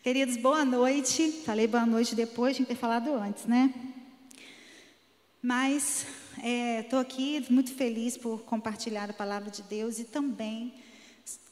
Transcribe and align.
Queridos, 0.00 0.36
boa 0.36 0.64
noite. 0.64 1.32
Falei 1.44 1.66
boa 1.66 1.84
noite 1.84 2.14
depois 2.14 2.56
de 2.56 2.64
ter 2.64 2.76
falado 2.76 3.12
antes, 3.14 3.46
né? 3.46 3.74
Mas 5.42 6.06
estou 6.80 7.00
é, 7.00 7.02
aqui 7.02 7.44
muito 7.50 7.74
feliz 7.74 8.16
por 8.16 8.42
compartilhar 8.42 9.10
a 9.10 9.12
palavra 9.12 9.50
de 9.50 9.60
Deus 9.62 9.98
e 9.98 10.04
também 10.04 10.72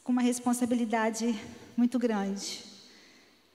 com 0.05 0.13
uma 0.13 0.23
responsabilidade 0.23 1.35
muito 1.77 1.99
grande. 1.99 2.63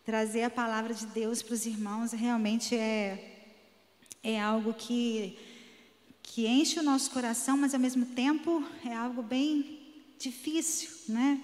Trazer 0.04 0.44
a 0.44 0.50
palavra 0.50 0.94
de 0.94 1.06
Deus 1.06 1.42
para 1.42 1.54
os 1.54 1.66
irmãos 1.66 2.12
realmente 2.12 2.76
é, 2.76 3.46
é 4.22 4.40
algo 4.42 4.74
que, 4.74 5.40
que 6.22 6.48
enche 6.48 6.82
o 6.82 6.84
nosso 6.84 7.12
coração, 7.12 7.56
mas 7.56 7.74
ao 7.74 7.80
mesmo 7.80 8.06
tempo 8.08 8.62
é 8.86 8.94
algo 8.94 9.24
bem 9.24 9.80
difícil, 10.20 10.90
né? 11.08 11.42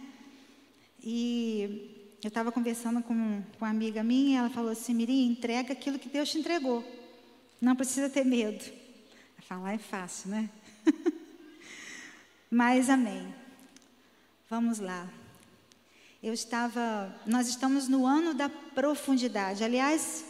E 1.01 1.96
eu 2.23 2.29
estava 2.29 2.51
conversando 2.51 3.01
com, 3.01 3.41
com 3.57 3.65
uma 3.65 3.69
amiga 3.69 4.03
minha, 4.03 4.31
e 4.31 4.39
ela 4.39 4.49
falou 4.49 4.71
assim: 4.71 4.93
Miri, 4.93 5.25
entrega 5.25 5.73
aquilo 5.73 5.99
que 5.99 6.09
Deus 6.09 6.29
te 6.29 6.39
entregou. 6.39 6.83
Não 7.61 7.75
precisa 7.75 8.09
ter 8.09 8.25
medo. 8.25 8.63
Falar 9.47 9.73
é 9.73 9.77
fácil, 9.77 10.29
né? 10.31 10.49
Mas 12.51 12.89
amém. 12.89 13.33
Vamos 14.49 14.79
lá. 14.79 15.09
Eu 16.21 16.33
estava, 16.33 17.15
nós 17.25 17.47
estamos 17.47 17.87
no 17.87 18.05
ano 18.05 18.33
da 18.33 18.49
profundidade. 18.49 19.63
Aliás, 19.63 20.25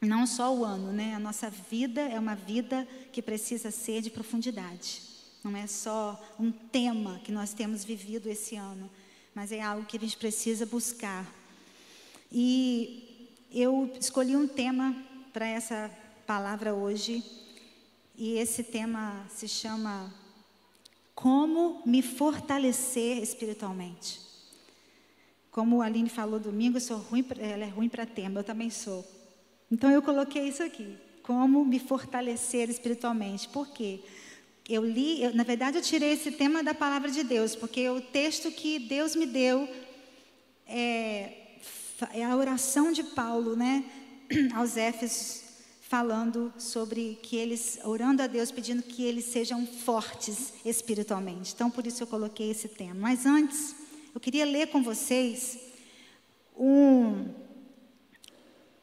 não 0.00 0.26
só 0.26 0.54
o 0.54 0.64
ano, 0.64 0.92
né? 0.92 1.14
A 1.14 1.18
nossa 1.18 1.50
vida 1.50 2.00
é 2.00 2.18
uma 2.18 2.34
vida 2.34 2.88
que 3.12 3.20
precisa 3.20 3.70
ser 3.70 4.00
de 4.00 4.10
profundidade. 4.10 5.02
Não 5.44 5.56
é 5.56 5.66
só 5.66 6.20
um 6.38 6.50
tema 6.50 7.20
que 7.22 7.30
nós 7.30 7.52
temos 7.52 7.84
vivido 7.84 8.28
esse 8.28 8.56
ano, 8.56 8.90
mas 9.40 9.52
é 9.52 9.62
algo 9.62 9.86
que 9.86 9.96
a 9.96 10.00
gente 10.00 10.18
precisa 10.18 10.66
buscar. 10.66 11.26
E 12.30 13.26
eu 13.50 13.90
escolhi 13.98 14.36
um 14.36 14.46
tema 14.46 14.94
para 15.32 15.46
essa 15.46 15.90
palavra 16.26 16.74
hoje, 16.74 17.24
e 18.14 18.34
esse 18.34 18.62
tema 18.62 19.24
se 19.30 19.48
chama 19.48 20.12
Como 21.14 21.80
me 21.86 22.02
fortalecer 22.02 23.22
espiritualmente. 23.22 24.20
Como 25.50 25.80
a 25.80 25.86
Aline 25.86 26.10
falou 26.10 26.38
domingo, 26.38 26.76
eu 26.76 26.82
sou 26.82 26.98
ruim, 26.98 27.24
ela 27.38 27.64
é 27.64 27.68
ruim 27.68 27.88
para 27.88 28.04
tema, 28.04 28.40
eu 28.40 28.44
também 28.44 28.68
sou. 28.68 29.02
Então 29.72 29.90
eu 29.90 30.02
coloquei 30.02 30.48
isso 30.48 30.62
aqui, 30.62 30.98
como 31.22 31.64
me 31.64 31.78
fortalecer 31.78 32.68
espiritualmente. 32.68 33.48
Por 33.48 33.68
quê? 33.68 34.00
Eu 34.72 34.86
li, 34.86 35.20
eu, 35.20 35.34
na 35.34 35.42
verdade 35.42 35.78
eu 35.78 35.82
tirei 35.82 36.12
esse 36.12 36.30
tema 36.30 36.62
da 36.62 36.72
palavra 36.72 37.10
de 37.10 37.24
Deus, 37.24 37.56
porque 37.56 37.88
o 37.88 38.00
texto 38.00 38.52
que 38.52 38.78
Deus 38.78 39.16
me 39.16 39.26
deu 39.26 39.68
é, 40.64 41.56
é 42.12 42.24
a 42.24 42.36
oração 42.36 42.92
de 42.92 43.02
Paulo, 43.02 43.56
né, 43.56 43.84
aos 44.54 44.76
Éfesos, 44.76 45.42
falando 45.80 46.52
sobre 46.56 47.18
que 47.20 47.34
eles, 47.34 47.80
orando 47.82 48.22
a 48.22 48.28
Deus, 48.28 48.52
pedindo 48.52 48.80
que 48.80 49.02
eles 49.02 49.24
sejam 49.24 49.66
fortes 49.66 50.52
espiritualmente. 50.64 51.52
Então, 51.52 51.68
por 51.68 51.84
isso 51.84 52.04
eu 52.04 52.06
coloquei 52.06 52.52
esse 52.52 52.68
tema. 52.68 52.94
Mas 52.94 53.26
antes, 53.26 53.74
eu 54.14 54.20
queria 54.20 54.44
ler 54.44 54.68
com 54.68 54.84
vocês 54.84 55.58
um, 56.56 57.26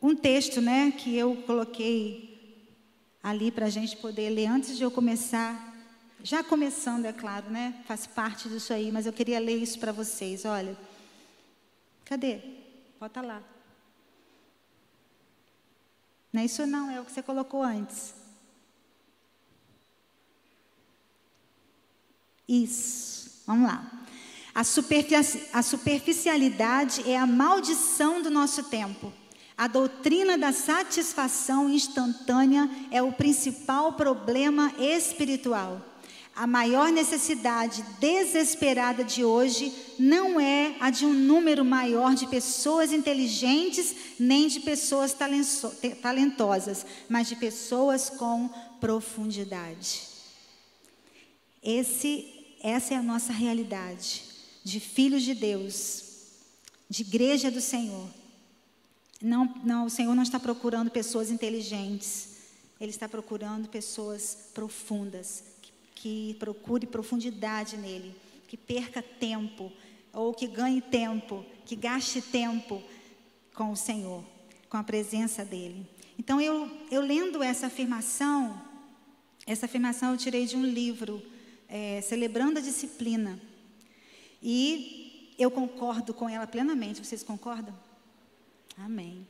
um 0.02 0.13
texto, 0.13 0.59
né, 0.59 0.91
que 0.91 1.15
eu 1.15 1.33
coloquei 1.47 2.67
ali 3.23 3.52
para 3.52 3.67
a 3.67 3.69
gente 3.69 3.95
poder 3.95 4.30
ler 4.31 4.47
antes 4.47 4.75
de 4.75 4.83
eu 4.83 4.91
começar 4.91 5.66
já 6.23 6.43
começando, 6.43 7.05
é 7.05 7.13
claro, 7.13 7.49
né? 7.49 7.83
Faz 7.87 8.07
parte 8.07 8.49
disso 8.49 8.73
aí, 8.73 8.91
mas 8.91 9.05
eu 9.05 9.13
queria 9.13 9.39
ler 9.39 9.57
isso 9.57 9.79
para 9.79 9.91
vocês. 9.91 10.45
Olha, 10.45 10.77
cadê? 12.05 12.41
Bota 12.99 13.21
lá. 13.21 13.41
Não 16.33 16.41
é 16.41 16.45
isso 16.45 16.65
não, 16.65 16.89
é 16.91 16.99
o 16.99 17.05
que 17.05 17.11
você 17.11 17.21
colocou 17.21 17.63
antes. 17.63 18.13
Isso. 22.47 23.43
Vamos 23.45 23.67
lá. 23.67 23.89
A, 24.53 24.61
a 25.59 25.63
superficialidade 25.63 27.09
é 27.09 27.17
a 27.17 27.27
maldição 27.27 28.21
do 28.21 28.30
nosso 28.30 28.63
tempo. 28.63 29.13
A 29.58 29.67
doutrina 29.67 30.37
da 30.37 30.52
satisfação 30.52 31.69
instantânea 31.69 32.69
é 32.92 33.02
o 33.02 33.11
principal 33.11 33.93
problema 33.93 34.71
espiritual. 34.77 35.81
A 36.37 36.45
maior 36.45 36.92
necessidade 36.92 37.81
desesperada 37.99 39.03
de 39.03 39.25
hoje 39.25 39.73
não 39.98 40.39
é 40.39 40.75
a 40.80 40.92
de 40.92 41.03
um 41.03 41.11
número 41.11 41.65
maior 41.65 42.14
de 42.14 42.27
pessoas 42.27 42.93
inteligentes, 42.93 43.95
nem 44.20 44.48
de 44.48 44.59
pessoas 44.59 45.15
talentosas, 45.99 46.86
mas 47.09 47.27
de 47.27 47.36
pessoas 47.36 48.11
com 48.11 48.49
profundidade. 48.80 50.03
Esse, 51.64 52.31
essa 52.61 52.93
é 52.93 52.98
a 52.98 53.02
nossa 53.02 53.33
realidade, 53.33 54.23
de 54.64 54.80
filhos 54.80 55.23
de 55.23 55.33
Deus, 55.33 56.04
de 56.87 57.02
igreja 57.02 57.49
do 57.49 57.61
Senhor. 57.61 58.08
Não, 59.19 59.55
não, 59.64 59.87
o 59.87 59.89
Senhor 59.89 60.14
não 60.14 60.21
está 60.21 60.39
procurando 60.39 60.92
pessoas 60.92 61.31
inteligentes, 61.31 62.27
Ele 62.80 62.92
está 62.92 63.09
procurando 63.09 63.67
pessoas 63.67 64.37
profundas, 64.54 65.56
que 65.97 66.35
procure 66.35 66.85
profundidade 66.85 67.75
nele, 67.75 68.13
que 68.47 68.55
perca 68.55 69.02
tempo, 69.02 69.71
ou 70.13 70.33
que 70.33 70.47
ganhe 70.47 70.80
tempo, 70.80 71.43
que 71.65 71.75
gaste 71.75 72.21
tempo 72.21 72.81
com 73.53 73.71
o 73.71 73.75
Senhor, 73.75 74.23
com 74.69 74.77
a 74.77 74.83
presença 74.83 75.43
dele. 75.43 75.87
Então, 76.17 76.39
eu, 76.39 76.69
eu 76.91 77.02
lendo 77.02 77.41
essa 77.41 77.65
afirmação, 77.65 78.61
essa 79.45 79.65
afirmação 79.65 80.11
eu 80.11 80.17
tirei 80.17 80.45
de 80.45 80.55
um 80.55 80.63
livro, 80.63 81.21
é, 81.67 81.99
Celebrando 82.02 82.59
a 82.59 82.61
Disciplina. 82.61 83.39
E 84.41 85.33
eu 85.37 85.49
concordo 85.49 86.13
com 86.13 86.30
ela 86.30 86.45
plenamente. 86.45 87.03
Vocês 87.03 87.23
concordam? 87.23 87.77
Amém. 88.77 89.25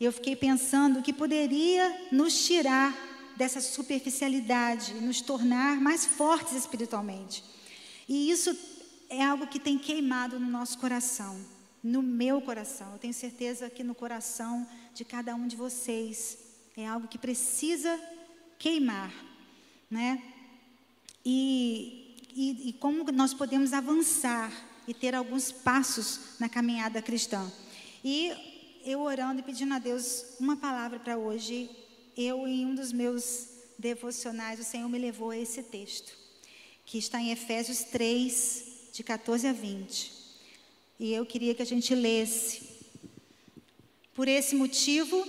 Eu 0.00 0.12
fiquei 0.12 0.34
pensando 0.34 1.00
que 1.00 1.12
poderia 1.12 2.08
nos 2.10 2.44
tirar 2.44 3.11
dessa 3.36 3.60
superficialidade, 3.60 4.94
nos 4.94 5.20
tornar 5.20 5.80
mais 5.80 6.04
fortes 6.04 6.54
espiritualmente. 6.54 7.42
E 8.08 8.30
isso 8.30 8.56
é 9.08 9.22
algo 9.24 9.46
que 9.46 9.58
tem 9.58 9.78
queimado 9.78 10.38
no 10.38 10.48
nosso 10.48 10.78
coração, 10.78 11.38
no 11.82 12.02
meu 12.02 12.40
coração. 12.40 12.92
Eu 12.92 12.98
tenho 12.98 13.14
certeza 13.14 13.68
que 13.68 13.84
no 13.84 13.94
coração 13.94 14.66
de 14.94 15.04
cada 15.04 15.34
um 15.34 15.46
de 15.46 15.56
vocês 15.56 16.38
é 16.76 16.86
algo 16.86 17.08
que 17.08 17.18
precisa 17.18 17.98
queimar, 18.58 19.12
né? 19.90 20.22
E, 21.24 22.16
e, 22.34 22.68
e 22.68 22.72
como 22.74 23.04
nós 23.12 23.34
podemos 23.34 23.72
avançar 23.72 24.50
e 24.86 24.94
ter 24.94 25.14
alguns 25.14 25.52
passos 25.52 26.38
na 26.40 26.48
caminhada 26.48 27.02
cristã. 27.02 27.50
E 28.04 28.32
eu 28.84 29.00
orando 29.00 29.40
e 29.40 29.44
pedindo 29.44 29.74
a 29.74 29.78
Deus 29.78 30.24
uma 30.40 30.56
palavra 30.56 30.98
para 30.98 31.16
hoje, 31.16 31.70
eu, 32.16 32.46
em 32.46 32.66
um 32.66 32.74
dos 32.74 32.92
meus 32.92 33.48
devocionais, 33.78 34.60
o 34.60 34.64
Senhor 34.64 34.88
me 34.88 34.98
levou 34.98 35.30
a 35.30 35.38
esse 35.38 35.62
texto, 35.62 36.12
que 36.84 36.98
está 36.98 37.20
em 37.20 37.30
Efésios 37.30 37.84
3, 37.84 38.64
de 38.92 39.02
14 39.02 39.46
a 39.46 39.52
20. 39.52 40.12
E 41.00 41.12
eu 41.12 41.24
queria 41.24 41.54
que 41.54 41.62
a 41.62 41.66
gente 41.66 41.94
lesse. 41.94 42.70
Por 44.14 44.28
esse 44.28 44.54
motivo, 44.54 45.26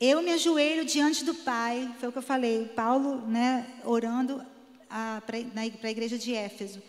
eu 0.00 0.22
me 0.22 0.32
ajoelho 0.32 0.84
diante 0.84 1.24
do 1.24 1.34
Pai, 1.34 1.94
foi 1.98 2.08
o 2.08 2.12
que 2.12 2.18
eu 2.18 2.22
falei, 2.22 2.66
Paulo, 2.76 3.26
né, 3.26 3.80
orando 3.84 4.44
para 4.88 5.38
a 5.58 5.90
igreja 5.90 6.18
de 6.18 6.34
Éfeso. 6.34 6.82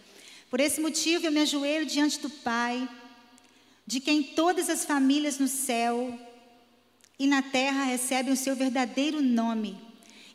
Por 0.49 0.59
esse 0.59 0.79
motivo, 0.81 1.25
eu 1.25 1.31
me 1.31 1.41
ajoelho 1.41 1.85
diante 1.85 2.19
do 2.19 2.29
Pai, 2.29 2.87
de 3.85 3.99
quem 3.99 4.21
todas 4.21 4.69
as 4.69 4.83
famílias 4.83 5.39
no 5.39 5.47
céu 5.47 6.19
e 7.19 7.25
na 7.27 7.41
terra 7.41 7.83
recebem 7.83 8.33
o 8.33 8.37
seu 8.37 8.55
verdadeiro 8.55 9.21
nome. 9.21 9.77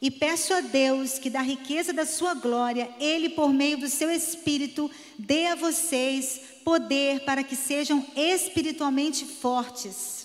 E 0.01 0.11
peço 0.11 0.53
a 0.53 0.61
Deus 0.61 1.19
que, 1.19 1.31
da 1.31 1.41
riqueza 1.41 1.93
da 1.93 2.05
sua 2.05 2.35
glória, 2.35 2.91
Ele, 2.99 3.29
por 3.29 3.53
meio 3.53 3.79
do 3.79 3.89
seu 3.89 4.11
Espírito, 4.11 4.91
dê 5.17 5.47
a 5.47 5.55
vocês 5.55 6.41
poder 6.65 7.25
para 7.25 7.45
que 7.45 7.55
sejam 7.55 8.05
espiritualmente 8.17 9.25
fortes. 9.25 10.22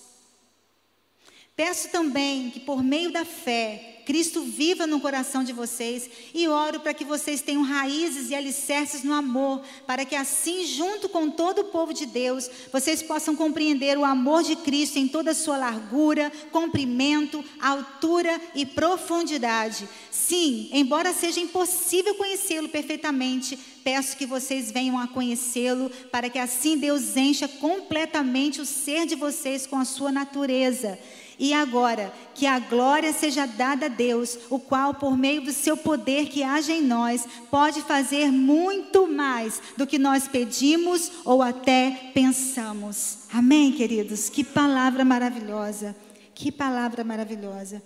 Peço 1.58 1.90
também 1.90 2.52
que 2.52 2.60
por 2.60 2.84
meio 2.84 3.12
da 3.12 3.26
fé 3.26 3.96
Cristo 4.08 4.42
viva 4.42 4.88
no 4.88 5.02
coração 5.02 5.44
de 5.44 5.52
vocês 5.52 6.10
e 6.34 6.48
oro 6.48 6.80
para 6.80 6.94
que 6.94 7.04
vocês 7.04 7.42
tenham 7.42 7.62
raízes 7.62 8.30
e 8.30 8.36
alicerces 8.36 9.04
no 9.04 9.12
amor, 9.12 9.62
para 9.86 10.06
que 10.06 10.16
assim, 10.16 10.66
junto 10.66 11.10
com 11.10 11.30
todo 11.30 11.60
o 11.60 11.66
povo 11.66 11.94
de 11.94 12.06
Deus, 12.06 12.50
vocês 12.72 13.04
possam 13.04 13.36
compreender 13.36 13.98
o 13.98 14.06
amor 14.06 14.44
de 14.44 14.56
Cristo 14.56 14.98
em 14.98 15.10
toda 15.10 15.32
a 15.32 15.36
sua 15.36 15.58
largura, 15.58 16.32
comprimento, 16.54 17.44
altura 17.60 18.40
e 18.56 18.66
profundidade. 18.66 19.90
Sim, 20.10 20.70
embora 20.72 21.12
seja 21.12 21.42
impossível 21.42 22.16
conhecê-lo 22.16 22.70
perfeitamente, 22.70 23.60
peço 23.84 24.16
que 24.16 24.26
vocês 24.26 24.72
venham 24.72 24.98
a 24.98 25.08
conhecê-lo, 25.08 25.90
para 26.12 26.30
que 26.30 26.40
assim 26.40 26.78
Deus 26.78 27.18
encha 27.18 27.46
completamente 27.48 28.62
o 28.62 28.66
ser 28.66 29.06
de 29.06 29.16
vocês 29.16 29.68
com 29.68 29.78
a 29.78 29.84
sua 29.84 30.14
natureza 30.14 30.98
e 31.40 31.54
agora, 31.54 32.12
que 32.34 32.48
a 32.48 32.58
glória 32.58 33.14
seja 33.14 33.46
dada 33.46 33.86
a 33.86 33.90
Deus, 33.90 34.40
o 34.50 34.60
qual, 34.60 34.96
por 34.96 35.16
meio 35.16 35.42
do 35.42 35.52
seu 35.52 35.78
poder 35.78 36.30
que 36.30 36.42
age 36.42 36.72
em 36.72 36.82
nós, 36.82 37.28
pode 37.52 37.82
fazer 37.84 38.32
muito 38.32 39.08
mais 39.08 39.62
do 39.78 39.86
que 39.86 40.00
nós 40.00 40.28
pedimos 40.28 41.12
ou 41.24 41.44
até 41.44 42.12
pensamos. 42.14 43.20
Amém, 43.32 43.72
queridos? 43.72 44.30
Que 44.30 44.44
palavra 44.44 45.06
maravilhosa. 45.06 45.96
Que 46.34 46.52
palavra 46.52 47.04
maravilhosa. 47.04 47.84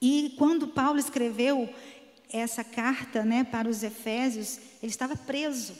E 0.00 0.34
quando 0.36 0.68
Paulo 0.68 0.98
escreveu 0.98 1.68
essa 2.30 2.62
carta 2.62 3.24
né, 3.24 3.44
para 3.44 3.68
os 3.68 3.82
Efésios, 3.82 4.58
ele 4.82 4.90
estava 4.90 5.16
preso. 5.16 5.72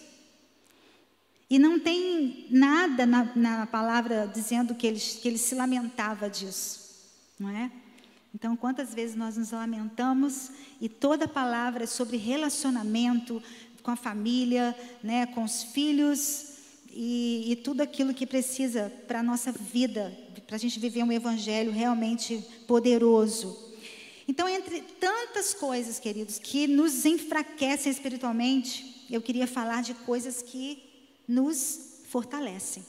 E 1.51 1.59
não 1.59 1.79
tem 1.79 2.47
nada 2.51 3.07
na, 3.07 3.25
na 3.35 3.67
palavra 3.67 4.31
dizendo 4.33 4.75
que 4.75 4.87
ele, 4.87 5.01
que 5.01 5.27
ele 5.27 5.39
se 5.39 5.55
lamentava 5.55 6.29
disso, 6.29 6.81
não 7.39 7.49
é? 7.49 7.71
Então, 8.35 8.55
quantas 8.55 8.95
vezes 8.95 9.17
nós 9.17 9.37
nos 9.37 9.51
lamentamos 9.51 10.51
e 10.81 10.89
toda 10.89 11.27
palavra 11.27 11.85
é 11.85 11.87
sobre 11.87 12.19
relacionamento 12.19 13.43
com 13.83 13.91
a 13.91 13.97
família, 13.97 14.77
né, 15.03 15.27
com 15.27 15.43
os 15.43 15.63
filhos 15.63 16.53
e, 16.91 17.53
e 17.53 17.57
tudo 17.57 17.81
aquilo 17.81 18.13
que 18.13 18.27
precisa 18.27 18.93
para 19.07 19.21
a 19.21 19.23
nossa 19.23 19.51
vida, 19.51 20.17
para 20.47 20.57
a 20.57 20.59
gente 20.59 20.79
viver 20.79 21.03
um 21.03 21.13
evangelho 21.13 21.73
realmente 21.73 22.45
poderoso. 22.67 23.57
Então, 24.29 24.47
entre 24.47 24.83
tantas 25.01 25.55
coisas, 25.55 25.99
queridos, 25.99 26.39
que 26.39 26.67
nos 26.67 27.07
enfraquecem 27.07 27.91
espiritualmente, 27.91 29.07
eu 29.11 29.23
queria 29.23 29.47
falar 29.47 29.83
de 29.83 29.95
coisas 29.95 30.43
que 30.43 30.88
nos 31.29 32.01
fortalecem. 32.09 32.85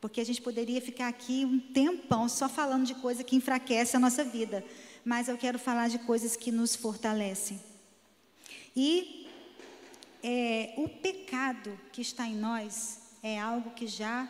Porque 0.00 0.20
a 0.20 0.24
gente 0.26 0.42
poderia 0.42 0.82
ficar 0.82 1.08
aqui 1.08 1.44
um 1.46 1.58
tempão 1.58 2.28
só 2.28 2.48
falando 2.48 2.84
de 2.84 2.94
coisa 2.96 3.24
que 3.24 3.36
enfraquece 3.36 3.96
a 3.96 4.00
nossa 4.00 4.24
vida. 4.24 4.62
Mas 5.04 5.28
eu 5.28 5.38
quero 5.38 5.58
falar 5.58 5.88
de 5.88 5.98
coisas 6.00 6.36
que 6.36 6.50
nos 6.50 6.74
fortalecem. 6.74 7.58
E 8.76 9.26
é, 10.22 10.74
o 10.76 10.88
pecado 10.88 11.78
que 11.92 12.02
está 12.02 12.26
em 12.26 12.34
nós 12.34 12.98
é 13.22 13.38
algo 13.38 13.70
que 13.70 13.86
já 13.86 14.28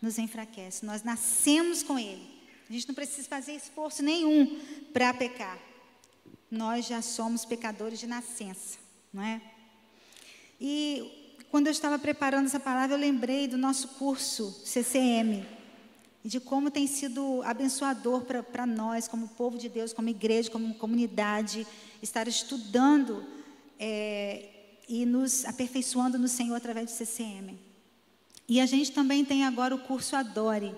nos 0.00 0.18
enfraquece. 0.18 0.84
Nós 0.84 1.02
nascemos 1.02 1.82
com 1.82 1.98
ele. 1.98 2.36
A 2.68 2.72
gente 2.72 2.88
não 2.88 2.94
precisa 2.94 3.26
fazer 3.28 3.52
esforço 3.52 4.02
nenhum 4.02 4.60
para 4.92 5.14
pecar. 5.14 5.58
Nós 6.50 6.86
já 6.86 7.00
somos 7.00 7.44
pecadores 7.44 7.98
de 7.98 8.06
nascença, 8.06 8.78
não 9.12 9.22
é? 9.22 9.40
E 10.60 11.15
quando 11.50 11.66
eu 11.68 11.70
estava 11.70 11.98
preparando 11.98 12.46
essa 12.46 12.60
palavra, 12.60 12.96
eu 12.96 13.00
lembrei 13.00 13.46
do 13.46 13.56
nosso 13.56 13.88
curso 13.88 14.50
CCM 14.64 15.46
e 16.24 16.28
de 16.28 16.40
como 16.40 16.70
tem 16.70 16.86
sido 16.86 17.40
abençoador 17.44 18.24
para 18.24 18.66
nós, 18.66 19.06
como 19.06 19.28
povo 19.28 19.56
de 19.56 19.68
Deus, 19.68 19.92
como 19.92 20.08
igreja, 20.08 20.50
como 20.50 20.74
comunidade, 20.74 21.66
estar 22.02 22.26
estudando 22.26 23.24
é, 23.78 24.48
e 24.88 25.06
nos 25.06 25.44
aperfeiçoando 25.44 26.18
no 26.18 26.26
Senhor 26.26 26.56
através 26.56 26.86
do 26.86 26.96
CCM. 26.96 27.56
E 28.48 28.60
a 28.60 28.66
gente 28.66 28.92
também 28.92 29.24
tem 29.24 29.44
agora 29.44 29.74
o 29.74 29.78
curso 29.78 30.16
Adore. 30.16 30.74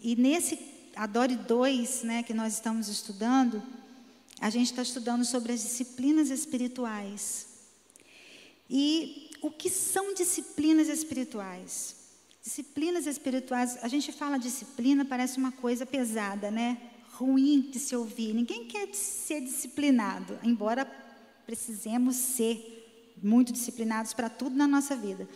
E 0.00 0.16
nesse 0.16 0.58
Adore 0.96 1.36
2, 1.36 2.02
né, 2.02 2.22
que 2.22 2.32
nós 2.32 2.54
estamos 2.54 2.88
estudando, 2.88 3.62
a 4.40 4.50
gente 4.50 4.70
está 4.70 4.82
estudando 4.82 5.24
sobre 5.24 5.52
as 5.52 5.62
disciplinas 5.62 6.30
espirituais. 6.30 7.48
E 8.68 9.23
o 9.44 9.50
que 9.50 9.68
são 9.68 10.14
disciplinas 10.14 10.88
espirituais? 10.88 11.96
Disciplinas 12.42 13.06
espirituais, 13.06 13.76
a 13.82 13.88
gente 13.88 14.10
fala 14.10 14.38
disciplina, 14.38 15.04
parece 15.04 15.36
uma 15.36 15.52
coisa 15.52 15.84
pesada, 15.84 16.50
né? 16.50 16.80
Ruim 17.12 17.60
de 17.70 17.78
se 17.78 17.94
ouvir. 17.94 18.32
Ninguém 18.32 18.64
quer 18.64 18.94
ser 18.94 19.42
disciplinado, 19.42 20.38
embora 20.42 20.86
precisemos 21.44 22.16
ser 22.16 23.12
muito 23.22 23.52
disciplinados 23.52 24.14
para 24.14 24.30
tudo 24.30 24.56
na 24.56 24.66
nossa 24.66 24.96
vida. 24.96 25.28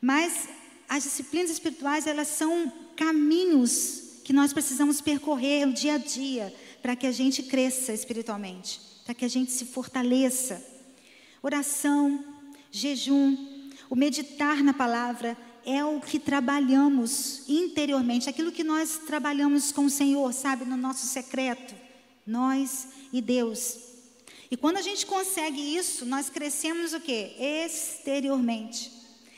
Mas 0.00 0.48
as 0.88 1.04
disciplinas 1.04 1.52
espirituais, 1.52 2.08
elas 2.08 2.26
são 2.26 2.72
caminhos 2.96 4.20
que 4.24 4.32
nós 4.32 4.52
precisamos 4.52 5.00
percorrer 5.00 5.64
no 5.64 5.72
dia 5.72 5.94
a 5.94 5.98
dia 5.98 6.52
para 6.82 6.96
que 6.96 7.06
a 7.06 7.12
gente 7.12 7.44
cresça 7.44 7.92
espiritualmente, 7.92 8.80
para 9.04 9.14
que 9.14 9.24
a 9.24 9.28
gente 9.28 9.52
se 9.52 9.64
fortaleça. 9.64 10.60
Oração, 11.40 12.37
jejum, 12.70 13.36
o 13.90 13.96
meditar 13.96 14.62
na 14.62 14.74
palavra 14.74 15.36
é 15.64 15.84
o 15.84 16.00
que 16.00 16.18
trabalhamos 16.18 17.42
interiormente, 17.48 18.28
aquilo 18.28 18.52
que 18.52 18.64
nós 18.64 19.00
trabalhamos 19.06 19.72
com 19.72 19.84
o 19.84 19.90
Senhor, 19.90 20.32
sabe, 20.32 20.64
no 20.64 20.76
nosso 20.76 21.06
secreto, 21.06 21.74
nós 22.26 22.88
e 23.12 23.20
Deus. 23.20 23.78
E 24.50 24.56
quando 24.56 24.78
a 24.78 24.82
gente 24.82 25.04
consegue 25.04 25.60
isso, 25.76 26.06
nós 26.06 26.30
crescemos 26.30 26.94
o 26.94 27.00
quê? 27.00 27.34
Exteriormente, 27.38 28.90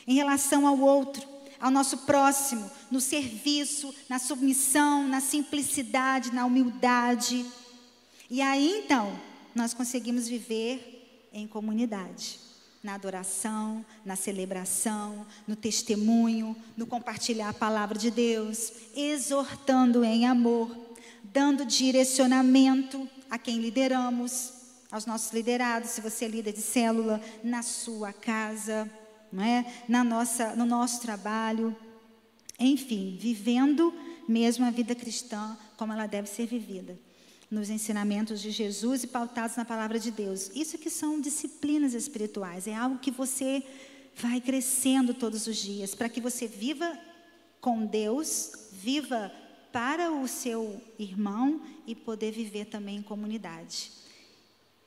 em 0.07 0.15
relação 0.15 0.65
ao 0.65 0.79
outro, 0.79 1.27
ao 1.59 1.69
nosso 1.69 1.99
próximo, 1.99 2.69
no 2.89 3.01
serviço, 3.01 3.93
na 4.07 4.17
submissão, 4.17 5.07
na 5.07 5.19
simplicidade, 5.19 6.33
na 6.33 6.45
humildade. 6.45 7.45
E 8.29 8.41
aí 8.41 8.83
então, 8.83 9.19
nós 9.53 9.73
conseguimos 9.73 10.27
viver 10.27 11.29
em 11.33 11.45
comunidade 11.45 12.50
na 12.83 12.95
adoração, 12.95 13.85
na 14.03 14.15
celebração, 14.15 15.25
no 15.47 15.55
testemunho, 15.55 16.55
no 16.75 16.87
compartilhar 16.87 17.49
a 17.49 17.53
palavra 17.53 17.97
de 17.97 18.09
Deus, 18.09 18.73
exortando 18.95 20.03
em 20.03 20.25
amor, 20.25 20.75
dando 21.23 21.65
direcionamento 21.65 23.07
a 23.29 23.37
quem 23.37 23.59
lideramos, 23.59 24.53
aos 24.91 25.05
nossos 25.05 25.31
liderados, 25.31 25.91
se 25.91 26.01
você 26.01 26.25
é 26.25 26.27
líder 26.27 26.53
de 26.53 26.61
célula, 26.61 27.21
na 27.43 27.61
sua 27.61 28.11
casa, 28.11 28.89
não 29.31 29.43
é? 29.43 29.65
na 29.87 30.03
nossa, 30.03 30.55
no 30.55 30.65
nosso 30.65 31.01
trabalho, 31.01 31.75
enfim, 32.59 33.17
vivendo 33.19 33.93
mesmo 34.27 34.65
a 34.65 34.69
vida 34.69 34.93
cristã 34.93 35.57
como 35.77 35.93
ela 35.93 36.07
deve 36.07 36.27
ser 36.27 36.45
vivida 36.45 36.97
nos 37.51 37.69
ensinamentos 37.69 38.41
de 38.41 38.49
Jesus 38.49 39.03
e 39.03 39.07
pautados 39.07 39.57
na 39.57 39.65
palavra 39.65 39.99
de 39.99 40.09
Deus. 40.09 40.49
Isso 40.55 40.77
que 40.77 40.89
são 40.89 41.19
disciplinas 41.19 41.93
espirituais, 41.93 42.65
é 42.65 42.73
algo 42.73 42.97
que 42.97 43.11
você 43.11 43.61
vai 44.15 44.39
crescendo 44.39 45.13
todos 45.13 45.45
os 45.47 45.57
dias, 45.57 45.93
para 45.93 46.07
que 46.07 46.21
você 46.21 46.47
viva 46.47 46.97
com 47.59 47.85
Deus, 47.85 48.53
viva 48.71 49.31
para 49.71 50.11
o 50.11 50.27
seu 50.27 50.81
irmão 50.97 51.61
e 51.85 51.93
poder 51.93 52.31
viver 52.31 52.65
também 52.65 52.97
em 52.97 53.01
comunidade. 53.01 53.91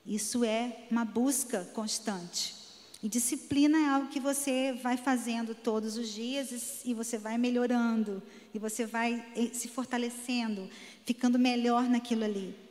Isso 0.05 0.43
é 0.43 0.85
uma 0.89 1.05
busca 1.05 1.65
constante. 1.73 2.55
E 3.01 3.09
disciplina 3.09 3.77
é 3.77 3.89
algo 3.89 4.07
que 4.07 4.19
você 4.19 4.73
vai 4.81 4.97
fazendo 4.97 5.53
todos 5.53 5.97
os 5.97 6.09
dias 6.09 6.81
e 6.83 6.93
você 6.93 7.17
vai 7.17 7.37
melhorando, 7.37 8.21
e 8.53 8.57
você 8.57 8.85
vai 8.85 9.23
eh, 9.35 9.49
se 9.53 9.67
fortalecendo, 9.67 10.67
ficando 11.03 11.37
melhor 11.37 11.83
naquilo 11.83 12.23
ali. 12.23 12.64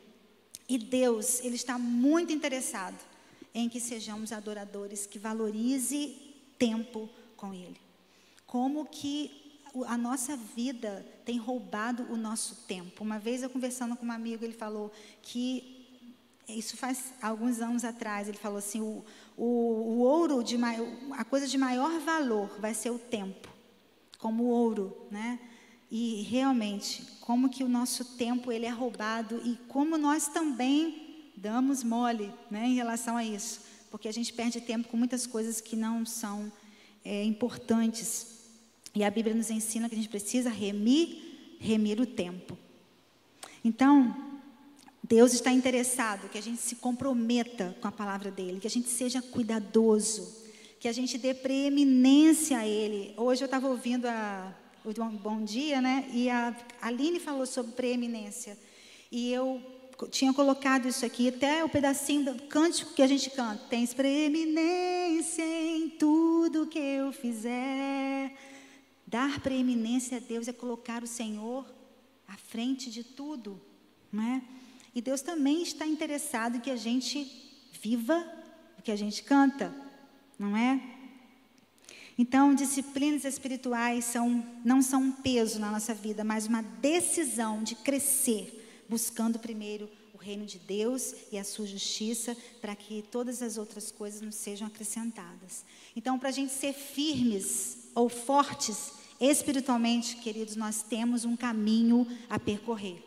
E 0.67 0.77
Deus, 0.77 1.39
Ele 1.41 1.55
está 1.55 1.77
muito 1.77 2.33
interessado 2.33 2.97
em 3.53 3.69
que 3.69 3.79
sejamos 3.79 4.31
adoradores, 4.31 5.05
que 5.05 5.19
valorize 5.19 6.17
tempo 6.57 7.09
com 7.37 7.53
Ele. 7.53 7.79
Como 8.45 8.85
que 8.85 9.45
a 9.87 9.97
nossa 9.97 10.37
vida 10.37 11.05
tem 11.25 11.37
roubado 11.37 12.03
o 12.09 12.15
nosso 12.15 12.55
tempo. 12.67 13.03
Uma 13.03 13.19
vez 13.19 13.43
eu 13.43 13.49
conversando 13.49 13.95
com 13.95 14.05
um 14.05 14.11
amigo, 14.11 14.45
ele 14.45 14.53
falou 14.53 14.91
que 15.21 15.75
isso 16.47 16.77
faz 16.77 17.11
alguns 17.21 17.59
anos 17.59 17.83
atrás, 17.83 18.27
ele 18.27 18.37
falou 18.37 18.59
assim, 18.59 18.79
o, 18.79 19.03
o, 19.35 19.45
o 19.45 19.99
ouro 19.99 20.43
de 20.43 20.57
a 21.11 21.25
coisa 21.25 21.47
de 21.47 21.57
maior 21.57 21.99
valor 21.99 22.55
vai 22.59 22.73
ser 22.73 22.91
o 22.91 22.99
tempo, 22.99 23.49
como 24.19 24.43
o 24.43 24.47
ouro, 24.47 24.95
né? 25.09 25.39
E 25.89 26.23
realmente, 26.23 27.03
como 27.21 27.49
que 27.49 27.63
o 27.63 27.69
nosso 27.69 28.03
tempo 28.17 28.51
ele 28.51 28.65
é 28.65 28.69
roubado 28.69 29.41
e 29.45 29.55
como 29.67 29.97
nós 29.97 30.27
também 30.27 31.31
damos 31.35 31.83
mole, 31.83 32.31
né, 32.49 32.67
em 32.67 32.75
relação 32.75 33.17
a 33.17 33.23
isso, 33.23 33.61
porque 33.91 34.07
a 34.07 34.11
gente 34.11 34.33
perde 34.33 34.59
tempo 34.61 34.87
com 34.87 34.97
muitas 34.97 35.27
coisas 35.27 35.61
que 35.61 35.75
não 35.75 36.05
são 36.05 36.51
é, 37.03 37.23
importantes. 37.23 38.27
E 38.93 39.03
a 39.03 39.11
Bíblia 39.11 39.35
nos 39.35 39.49
ensina 39.49 39.87
que 39.87 39.95
a 39.95 39.97
gente 39.97 40.09
precisa 40.09 40.49
remir, 40.49 41.57
remir 41.59 41.99
o 41.99 42.05
tempo. 42.05 42.57
Então, 43.63 44.15
Deus 45.03 45.33
está 45.33 45.51
interessado 45.51 46.29
que 46.29 46.37
a 46.37 46.41
gente 46.41 46.61
se 46.61 46.75
comprometa 46.75 47.75
com 47.79 47.87
a 47.87 47.91
palavra 47.91 48.31
dele, 48.31 48.59
que 48.59 48.67
a 48.67 48.69
gente 48.69 48.89
seja 48.89 49.21
cuidadoso, 49.21 50.43
que 50.79 50.87
a 50.87 50.91
gente 50.91 51.17
dê 51.17 51.33
preeminência 51.33 52.57
a 52.57 52.67
ele. 52.67 53.13
Hoje 53.17 53.43
eu 53.43 53.45
estava 53.45 53.67
ouvindo 53.67 54.07
a, 54.07 54.53
Bom 54.93 55.43
Dia, 55.43 55.81
né? 55.81 56.07
E 56.13 56.29
a 56.29 56.55
Aline 56.79 57.19
falou 57.19 57.47
sobre 57.47 57.71
preeminência. 57.71 58.55
E 59.11 59.31
eu 59.31 59.59
tinha 60.11 60.31
colocado 60.31 60.87
isso 60.87 61.03
aqui, 61.03 61.29
até 61.29 61.63
o 61.63 61.69
pedacinho 61.69 62.31
do 62.31 62.43
cântico 62.43 62.93
que 62.93 63.01
a 63.01 63.07
gente 63.07 63.31
canta. 63.31 63.63
Tens 63.67 63.95
preeminência 63.95 65.43
em 65.43 65.89
tudo 65.89 66.67
que 66.67 66.77
eu 66.77 67.11
fizer. 67.11 68.31
Dar 69.07 69.39
preeminência 69.39 70.17
a 70.17 70.19
Deus 70.19 70.47
é 70.47 70.53
colocar 70.53 71.01
o 71.01 71.07
Senhor 71.07 71.65
à 72.27 72.37
frente 72.37 72.91
de 72.91 73.03
tudo, 73.03 73.59
não 74.11 74.23
é? 74.23 74.41
E 74.93 75.01
Deus 75.01 75.21
também 75.21 75.63
está 75.63 75.87
interessado 75.87 76.61
que 76.61 76.69
a 76.69 76.75
gente 76.75 77.25
viva 77.81 78.23
o 78.77 78.83
que 78.83 78.91
a 78.91 78.95
gente 78.95 79.23
canta, 79.23 79.73
não 80.37 80.55
é? 80.55 80.79
Então, 82.17 82.55
disciplinas 82.55 83.25
espirituais 83.25 84.05
são, 84.05 84.45
não 84.63 84.81
são 84.81 85.01
um 85.01 85.11
peso 85.11 85.59
na 85.59 85.69
nossa 85.69 85.93
vida, 85.93 86.23
mas 86.23 86.47
uma 86.47 86.61
decisão 86.61 87.61
de 87.61 87.75
crescer, 87.75 88.85
buscando 88.87 89.37
primeiro 89.37 89.89
o 90.13 90.17
reino 90.17 90.45
de 90.45 90.57
Deus 90.57 91.13
e 91.29 91.37
a 91.37 91.43
sua 91.43 91.65
justiça, 91.65 92.35
para 92.61 92.73
que 92.73 93.03
todas 93.11 93.41
as 93.41 93.57
outras 93.57 93.91
coisas 93.91 94.21
nos 94.21 94.35
sejam 94.35 94.65
acrescentadas. 94.65 95.65
Então, 95.93 96.17
para 96.17 96.29
a 96.29 96.31
gente 96.31 96.53
ser 96.53 96.73
firmes 96.73 97.89
ou 97.93 98.07
fortes 98.07 98.93
espiritualmente, 99.19 100.15
queridos, 100.15 100.55
nós 100.55 100.81
temos 100.81 101.25
um 101.25 101.35
caminho 101.35 102.07
a 102.29 102.39
percorrer. 102.39 103.03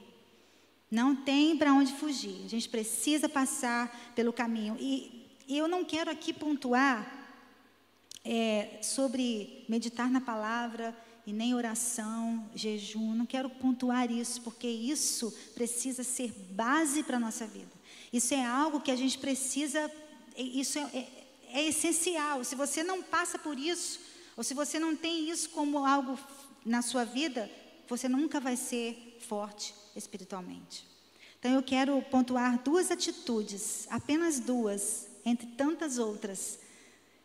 Não 0.90 1.16
tem 1.16 1.56
para 1.56 1.72
onde 1.72 1.92
fugir. 1.94 2.44
A 2.44 2.48
gente 2.48 2.68
precisa 2.68 3.28
passar 3.28 4.12
pelo 4.14 4.32
caminho. 4.32 4.76
E, 4.78 5.26
e 5.46 5.56
eu 5.56 5.66
não 5.66 5.84
quero 5.84 6.10
aqui 6.10 6.32
pontuar 6.32 7.17
é, 8.30 8.80
sobre 8.82 9.64
meditar 9.66 10.10
na 10.10 10.20
palavra 10.20 10.94
e 11.26 11.32
nem 11.32 11.54
oração, 11.54 12.46
jejum. 12.54 13.14
Não 13.14 13.24
quero 13.24 13.48
pontuar 13.48 14.10
isso, 14.10 14.42
porque 14.42 14.68
isso 14.68 15.32
precisa 15.54 16.04
ser 16.04 16.30
base 16.50 17.02
para 17.02 17.16
a 17.16 17.20
nossa 17.20 17.46
vida. 17.46 17.72
Isso 18.12 18.34
é 18.34 18.44
algo 18.44 18.82
que 18.82 18.90
a 18.90 18.96
gente 18.96 19.16
precisa, 19.16 19.90
isso 20.36 20.78
é, 20.78 20.82
é, 20.94 21.08
é 21.54 21.68
essencial. 21.68 22.44
Se 22.44 22.54
você 22.54 22.82
não 22.82 23.02
passa 23.02 23.38
por 23.38 23.58
isso, 23.58 23.98
ou 24.36 24.44
se 24.44 24.52
você 24.52 24.78
não 24.78 24.94
tem 24.94 25.30
isso 25.30 25.48
como 25.48 25.86
algo 25.86 26.18
na 26.66 26.82
sua 26.82 27.04
vida, 27.04 27.50
você 27.88 28.10
nunca 28.10 28.38
vai 28.38 28.56
ser 28.56 29.16
forte 29.26 29.74
espiritualmente. 29.96 30.86
Então 31.38 31.52
eu 31.52 31.62
quero 31.62 32.02
pontuar 32.10 32.62
duas 32.62 32.90
atitudes, 32.90 33.86
apenas 33.88 34.38
duas, 34.38 35.06
entre 35.24 35.46
tantas 35.46 35.96
outras, 35.96 36.58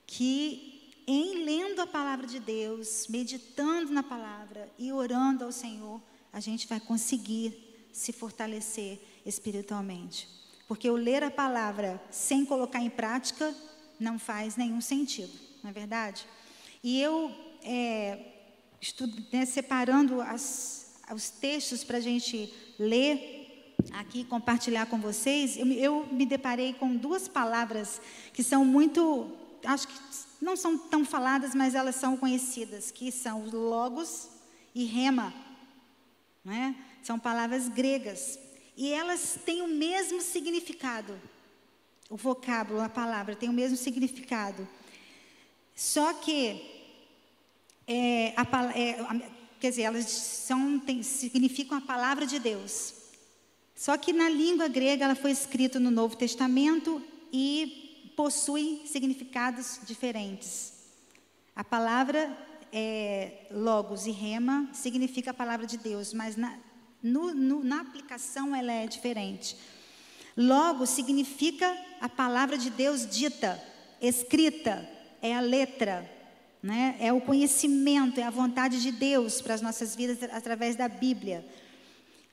que 0.07 0.72
em 1.05 1.43
lendo 1.43 1.81
a 1.81 1.87
palavra 1.87 2.25
de 2.25 2.39
Deus, 2.39 3.07
meditando 3.07 3.91
na 3.91 4.03
palavra 4.03 4.69
e 4.77 4.91
orando 4.91 5.43
ao 5.43 5.51
Senhor, 5.51 6.01
a 6.31 6.39
gente 6.39 6.67
vai 6.67 6.79
conseguir 6.79 7.87
se 7.91 8.11
fortalecer 8.11 8.99
espiritualmente. 9.25 10.27
Porque 10.67 10.89
o 10.89 10.95
ler 10.95 11.23
a 11.23 11.31
palavra 11.31 12.01
sem 12.09 12.45
colocar 12.45 12.79
em 12.79 12.89
prática 12.89 13.53
não 13.99 14.17
faz 14.17 14.55
nenhum 14.55 14.81
sentido, 14.81 15.33
não 15.61 15.69
é 15.69 15.73
verdade? 15.73 16.25
E 16.83 16.99
eu 16.99 17.31
é, 17.63 18.19
estudo, 18.81 19.23
né, 19.31 19.45
separando 19.45 20.21
as, 20.21 20.95
os 21.13 21.29
textos 21.29 21.83
para 21.83 21.97
a 21.97 22.01
gente 22.01 22.51
ler 22.79 23.75
aqui, 23.93 24.23
compartilhar 24.23 24.85
com 24.85 24.99
vocês, 24.99 25.57
eu, 25.57 25.67
eu 25.67 26.07
me 26.11 26.25
deparei 26.25 26.73
com 26.73 26.95
duas 26.95 27.27
palavras 27.27 28.01
que 28.33 28.43
são 28.43 28.65
muito, 28.65 29.31
acho 29.63 29.87
que 29.87 29.93
não 30.43 30.55
são 30.55 30.77
tão 30.77 31.05
faladas, 31.05 31.55
mas 31.55 31.73
elas 31.73 31.95
são 31.95 32.17
conhecidas, 32.17 32.91
que 32.91 33.11
são 33.11 33.45
logos 33.49 34.29
e 34.75 34.83
rema. 34.83 35.33
Né? 36.43 36.75
São 37.01 37.17
palavras 37.17 37.69
gregas. 37.69 38.37
E 38.75 38.91
elas 38.91 39.39
têm 39.45 39.61
o 39.61 39.67
mesmo 39.67 40.21
significado. 40.21 41.19
O 42.09 42.17
vocábulo, 42.17 42.81
a 42.81 42.89
palavra, 42.89 43.35
tem 43.35 43.49
o 43.49 43.53
mesmo 43.53 43.77
significado. 43.77 44.67
Só 45.73 46.13
que 46.13 46.61
é, 47.87 48.33
a, 48.35 48.43
é, 48.77 49.31
quer 49.59 49.69
dizer, 49.69 49.83
elas 49.83 50.05
são, 50.05 50.77
tem, 50.79 51.01
significam 51.03 51.77
a 51.77 51.81
palavra 51.81 52.25
de 52.25 52.37
Deus. 52.37 52.93
Só 53.75 53.97
que 53.97 54.11
na 54.11 54.29
língua 54.29 54.67
grega 54.67 55.05
ela 55.05 55.15
foi 55.15 55.31
escrita 55.31 55.79
no 55.79 55.89
Novo 55.89 56.15
Testamento 56.15 57.01
e 57.31 57.92
possui 58.15 58.83
significados 58.85 59.79
diferentes. 59.85 60.73
A 61.55 61.63
palavra 61.63 62.35
é, 62.71 63.47
logos 63.51 64.07
e 64.07 64.11
rema 64.11 64.69
significa 64.73 65.31
a 65.31 65.33
palavra 65.33 65.67
de 65.67 65.77
Deus, 65.77 66.13
mas 66.13 66.35
na, 66.35 66.57
no, 67.01 67.33
no, 67.33 67.63
na 67.63 67.81
aplicação 67.81 68.55
ela 68.55 68.71
é 68.71 68.87
diferente. 68.87 69.55
Logos 70.35 70.89
significa 70.89 71.77
a 72.01 72.09
palavra 72.09 72.57
de 72.57 72.71
Deus 72.71 73.07
dita, 73.07 73.61
escrita, 74.01 74.89
é 75.21 75.35
a 75.35 75.39
letra, 75.39 76.09
né? 76.61 76.95
É 76.99 77.13
o 77.13 77.21
conhecimento, 77.21 78.19
é 78.19 78.23
a 78.23 78.31
vontade 78.31 78.81
de 78.81 78.91
Deus 78.91 79.41
para 79.41 79.53
as 79.53 79.61
nossas 79.61 79.95
vidas 79.95 80.23
através 80.31 80.75
da 80.75 80.87
Bíblia. 80.87 81.45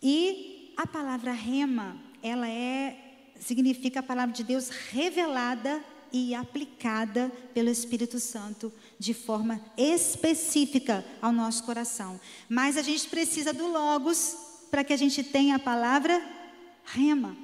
E 0.02 0.72
a 0.76 0.86
palavra 0.86 1.32
rema, 1.32 2.00
ela 2.22 2.48
é 2.48 3.09
significa 3.40 3.98
a 3.98 4.02
palavra 4.02 4.34
de 4.34 4.44
Deus 4.44 4.68
revelada 4.68 5.82
e 6.12 6.34
aplicada 6.34 7.30
pelo 7.54 7.68
Espírito 7.68 8.20
Santo 8.20 8.72
de 8.98 9.14
forma 9.14 9.60
específica 9.76 11.04
ao 11.20 11.32
nosso 11.32 11.64
coração. 11.64 12.20
Mas 12.48 12.76
a 12.76 12.82
gente 12.82 13.08
precisa 13.08 13.52
do 13.52 13.66
logos 13.66 14.36
para 14.70 14.84
que 14.84 14.92
a 14.92 14.96
gente 14.96 15.24
tenha 15.24 15.56
a 15.56 15.58
palavra 15.58 16.22
rema. 16.84 17.36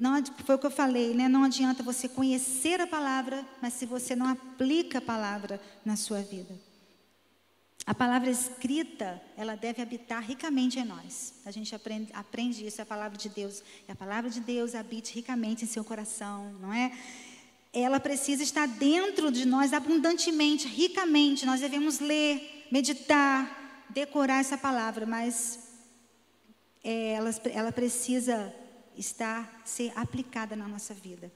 Não, 0.00 0.22
foi 0.44 0.56
o 0.56 0.58
que 0.58 0.66
eu 0.66 0.70
falei, 0.70 1.14
né? 1.14 1.28
Não 1.28 1.44
adianta 1.44 1.82
você 1.82 2.08
conhecer 2.08 2.80
a 2.80 2.86
palavra, 2.86 3.46
mas 3.62 3.72
se 3.72 3.86
você 3.86 4.14
não 4.14 4.26
aplica 4.26 4.98
a 4.98 5.02
palavra 5.02 5.60
na 5.84 5.96
sua 5.96 6.20
vida. 6.20 6.67
A 7.88 7.94
palavra 7.94 8.28
escrita, 8.28 9.18
ela 9.34 9.56
deve 9.56 9.80
habitar 9.80 10.22
ricamente 10.22 10.78
em 10.78 10.84
nós. 10.84 11.32
A 11.46 11.50
gente 11.50 11.74
aprende, 11.74 12.12
aprende 12.12 12.66
isso, 12.66 12.82
é 12.82 12.84
a 12.84 12.86
palavra 12.86 13.16
de 13.16 13.30
Deus. 13.30 13.62
E 13.88 13.90
a 13.90 13.94
palavra 13.94 14.28
de 14.28 14.40
Deus 14.40 14.74
habite 14.74 15.14
ricamente 15.14 15.64
em 15.64 15.66
seu 15.66 15.82
coração, 15.82 16.52
não 16.60 16.70
é? 16.70 16.92
Ela 17.72 17.98
precisa 17.98 18.42
estar 18.42 18.68
dentro 18.68 19.32
de 19.32 19.46
nós 19.46 19.72
abundantemente, 19.72 20.68
ricamente. 20.68 21.46
Nós 21.46 21.60
devemos 21.62 21.98
ler, 21.98 22.66
meditar, 22.70 23.86
decorar 23.88 24.40
essa 24.40 24.58
palavra, 24.58 25.06
mas 25.06 25.58
é, 26.84 27.12
ela, 27.12 27.30
ela 27.46 27.72
precisa 27.72 28.54
estar, 28.98 29.62
ser 29.64 29.94
aplicada 29.96 30.54
na 30.54 30.68
nossa 30.68 30.92
vida. 30.92 31.32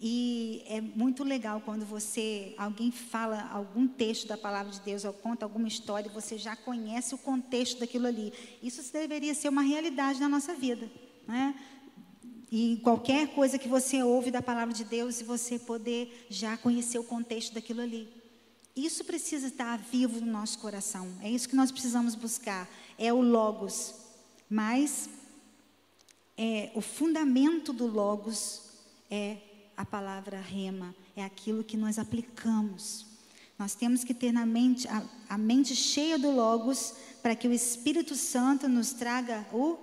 E 0.00 0.62
é 0.66 0.80
muito 0.80 1.22
legal 1.22 1.60
quando 1.60 1.84
você, 1.84 2.54
alguém 2.58 2.90
fala 2.90 3.48
algum 3.50 3.86
texto 3.86 4.26
da 4.26 4.36
palavra 4.36 4.72
de 4.72 4.80
Deus 4.80 5.04
ou 5.04 5.12
conta 5.12 5.44
alguma 5.44 5.68
história, 5.68 6.10
você 6.10 6.36
já 6.36 6.56
conhece 6.56 7.14
o 7.14 7.18
contexto 7.18 7.80
daquilo 7.80 8.06
ali. 8.06 8.32
Isso 8.62 8.92
deveria 8.92 9.34
ser 9.34 9.48
uma 9.48 9.62
realidade 9.62 10.20
na 10.20 10.28
nossa 10.28 10.54
vida, 10.54 10.90
né? 11.26 11.54
E 12.50 12.78
qualquer 12.82 13.28
coisa 13.28 13.58
que 13.58 13.68
você 13.68 14.02
ouve 14.02 14.30
da 14.30 14.42
palavra 14.42 14.72
de 14.72 14.84
Deus 14.84 15.20
e 15.20 15.24
você 15.24 15.58
poder 15.58 16.26
já 16.28 16.56
conhecer 16.56 16.98
o 16.98 17.04
contexto 17.04 17.54
daquilo 17.54 17.80
ali. 17.80 18.08
Isso 18.76 19.04
precisa 19.04 19.48
estar 19.48 19.76
vivo 19.78 20.20
no 20.20 20.30
nosso 20.30 20.58
coração. 20.58 21.08
É 21.20 21.30
isso 21.30 21.48
que 21.48 21.56
nós 21.56 21.72
precisamos 21.72 22.14
buscar. 22.14 22.68
É 22.98 23.12
o 23.12 23.20
logos. 23.20 23.94
Mas 24.48 25.08
é, 26.36 26.70
o 26.74 26.80
fundamento 26.80 27.72
do 27.72 27.86
Logos 27.86 28.62
é 29.10 29.36
a 29.76 29.84
palavra 29.84 30.40
rema, 30.40 30.94
é 31.16 31.24
aquilo 31.24 31.64
que 31.64 31.76
nós 31.76 31.98
aplicamos. 31.98 33.06
Nós 33.58 33.74
temos 33.74 34.02
que 34.02 34.12
ter 34.12 34.32
na 34.32 34.44
mente, 34.44 34.86
a, 34.88 35.02
a 35.28 35.38
mente 35.38 35.74
cheia 35.74 36.18
do 36.18 36.30
Logos 36.30 36.94
para 37.22 37.36
que 37.36 37.46
o 37.46 37.52
Espírito 37.52 38.14
Santo 38.14 38.68
nos 38.68 38.92
traga 38.92 39.46
o 39.52 39.78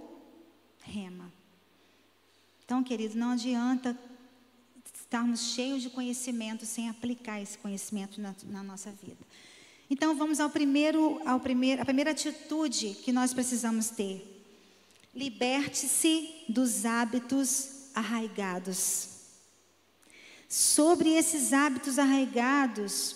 rema. 0.82 1.32
Então, 2.66 2.84
querido, 2.84 3.18
não 3.18 3.32
adianta 3.32 3.98
estarmos 4.94 5.54
cheios 5.54 5.82
de 5.82 5.90
conhecimento 5.90 6.66
sem 6.66 6.90
aplicar 6.90 7.42
esse 7.42 7.58
conhecimento 7.58 8.22
na, 8.22 8.34
na 8.46 8.64
nossa 8.64 8.92
vida. 8.92 9.20
Então, 9.90 10.16
vamos 10.16 10.40
ao 10.40 10.50
primeiro, 10.50 11.22
ao 11.26 11.40
primeiro, 11.40 11.82
a 11.82 11.86
primeira 11.86 12.12
atitude 12.12 12.96
que 13.04 13.12
nós 13.12 13.34
precisamos 13.34 13.90
ter. 13.90 14.26
Liberte-se 15.14 16.30
dos 16.48 16.86
hábitos 16.86 17.90
arraigados. 17.94 19.11
Sobre 20.51 21.12
esses 21.12 21.53
hábitos 21.53 21.98
arraigados, 21.98 23.15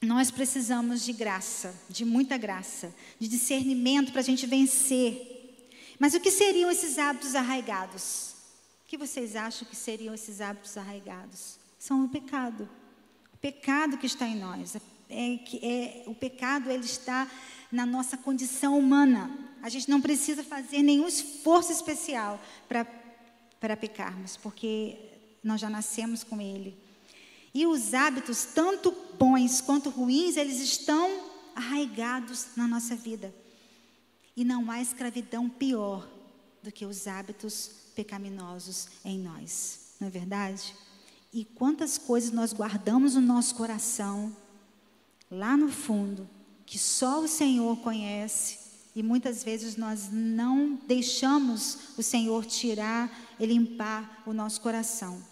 nós 0.00 0.30
precisamos 0.30 1.04
de 1.04 1.12
graça, 1.12 1.74
de 1.88 2.04
muita 2.04 2.36
graça, 2.36 2.94
de 3.18 3.26
discernimento 3.26 4.12
para 4.12 4.20
a 4.20 4.24
gente 4.24 4.46
vencer. 4.46 5.66
Mas 5.98 6.14
o 6.14 6.20
que 6.20 6.30
seriam 6.30 6.70
esses 6.70 6.96
hábitos 6.96 7.34
arraigados? 7.34 8.36
O 8.84 8.86
que 8.86 8.96
vocês 8.96 9.34
acham 9.34 9.66
que 9.66 9.74
seriam 9.74 10.14
esses 10.14 10.40
hábitos 10.40 10.76
arraigados? 10.76 11.58
São 11.76 12.04
o 12.04 12.08
pecado. 12.08 12.68
O 13.34 13.38
pecado 13.38 13.98
que 13.98 14.06
está 14.06 14.28
em 14.28 14.38
nós. 14.38 14.76
É, 14.76 14.80
é, 15.10 16.04
o 16.06 16.14
pecado 16.14 16.70
ele 16.70 16.84
está 16.84 17.28
na 17.72 17.84
nossa 17.84 18.16
condição 18.16 18.78
humana. 18.78 19.28
A 19.60 19.68
gente 19.68 19.90
não 19.90 20.00
precisa 20.00 20.44
fazer 20.44 20.84
nenhum 20.84 21.08
esforço 21.08 21.72
especial 21.72 22.40
para 22.68 23.76
pecarmos, 23.76 24.36
porque 24.36 25.10
nós 25.42 25.60
já 25.60 25.70
nascemos 25.70 26.22
com 26.22 26.40
ele. 26.40 26.76
E 27.52 27.66
os 27.66 27.94
hábitos, 27.94 28.44
tanto 28.44 28.94
bons 29.18 29.60
quanto 29.60 29.90
ruins, 29.90 30.36
eles 30.36 30.60
estão 30.60 31.30
arraigados 31.54 32.48
na 32.56 32.66
nossa 32.66 32.94
vida. 32.94 33.34
E 34.36 34.44
não 34.44 34.70
há 34.70 34.80
escravidão 34.80 35.48
pior 35.48 36.08
do 36.62 36.70
que 36.70 36.86
os 36.86 37.06
hábitos 37.06 37.70
pecaminosos 37.94 38.88
em 39.04 39.18
nós, 39.18 39.94
não 39.98 40.08
é 40.08 40.10
verdade? 40.10 40.74
E 41.32 41.44
quantas 41.44 41.98
coisas 41.98 42.30
nós 42.30 42.52
guardamos 42.52 43.14
no 43.14 43.20
nosso 43.20 43.54
coração, 43.54 44.34
lá 45.30 45.56
no 45.56 45.68
fundo, 45.68 46.28
que 46.66 46.78
só 46.78 47.20
o 47.20 47.28
Senhor 47.28 47.76
conhece, 47.78 48.58
e 48.94 49.02
muitas 49.02 49.44
vezes 49.44 49.76
nós 49.76 50.08
não 50.10 50.78
deixamos 50.86 51.96
o 51.96 52.02
Senhor 52.02 52.44
tirar 52.44 53.10
e 53.38 53.46
limpar 53.46 54.22
o 54.26 54.32
nosso 54.32 54.60
coração. 54.60 55.22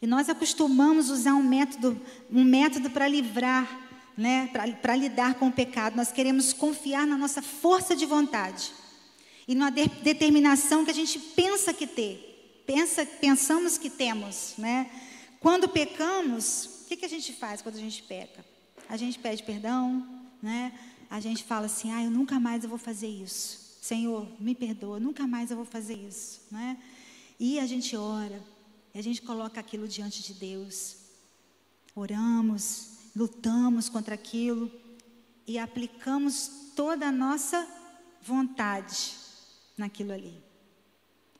E 0.00 0.06
nós 0.06 0.28
acostumamos 0.28 1.10
usar 1.10 1.34
um 1.34 1.42
método, 1.42 2.00
um 2.30 2.44
método 2.44 2.90
para 2.90 3.08
livrar, 3.08 3.88
né, 4.16 4.48
para 4.80 4.96
lidar 4.96 5.34
com 5.34 5.48
o 5.48 5.52
pecado. 5.52 5.96
Nós 5.96 6.12
queremos 6.12 6.52
confiar 6.52 7.06
na 7.06 7.16
nossa 7.16 7.42
força 7.42 7.94
de 7.96 8.06
vontade 8.06 8.72
e 9.46 9.54
na 9.54 9.70
de, 9.70 9.88
determinação 10.02 10.84
que 10.84 10.90
a 10.90 10.94
gente 10.94 11.18
pensa 11.18 11.72
que 11.72 11.86
ter, 11.86 12.62
pensa, 12.66 13.06
pensamos 13.06 13.78
que 13.78 13.88
temos, 13.88 14.54
né? 14.58 14.90
Quando 15.40 15.68
pecamos, 15.68 16.82
o 16.82 16.88
que, 16.88 16.96
que 16.96 17.04
a 17.04 17.08
gente 17.08 17.32
faz 17.32 17.62
quando 17.62 17.76
a 17.76 17.80
gente 17.80 18.02
peca? 18.02 18.44
A 18.88 18.96
gente 18.96 19.18
pede 19.18 19.42
perdão, 19.42 20.06
né? 20.42 20.72
A 21.08 21.20
gente 21.20 21.44
fala 21.44 21.66
assim, 21.66 21.92
ah, 21.92 22.04
eu 22.04 22.10
nunca 22.10 22.38
mais 22.38 22.62
eu 22.64 22.68
vou 22.68 22.78
fazer 22.78 23.08
isso. 23.08 23.78
Senhor, 23.80 24.28
me 24.38 24.54
perdoa, 24.54 25.00
nunca 25.00 25.26
mais 25.26 25.50
eu 25.50 25.56
vou 25.56 25.64
fazer 25.64 25.94
isso, 25.94 26.42
né? 26.50 26.76
E 27.40 27.58
a 27.58 27.66
gente 27.66 27.96
ora, 27.96 28.42
e 28.94 28.98
a 28.98 29.02
gente 29.02 29.22
coloca 29.22 29.60
aquilo 29.60 29.86
diante 29.86 30.22
de 30.22 30.34
Deus. 30.34 30.96
Oramos, 31.94 32.98
lutamos 33.14 33.88
contra 33.88 34.14
aquilo 34.14 34.70
e 35.46 35.58
aplicamos 35.58 36.72
toda 36.74 37.08
a 37.08 37.12
nossa 37.12 37.66
vontade 38.22 39.14
naquilo 39.76 40.12
ali. 40.12 40.34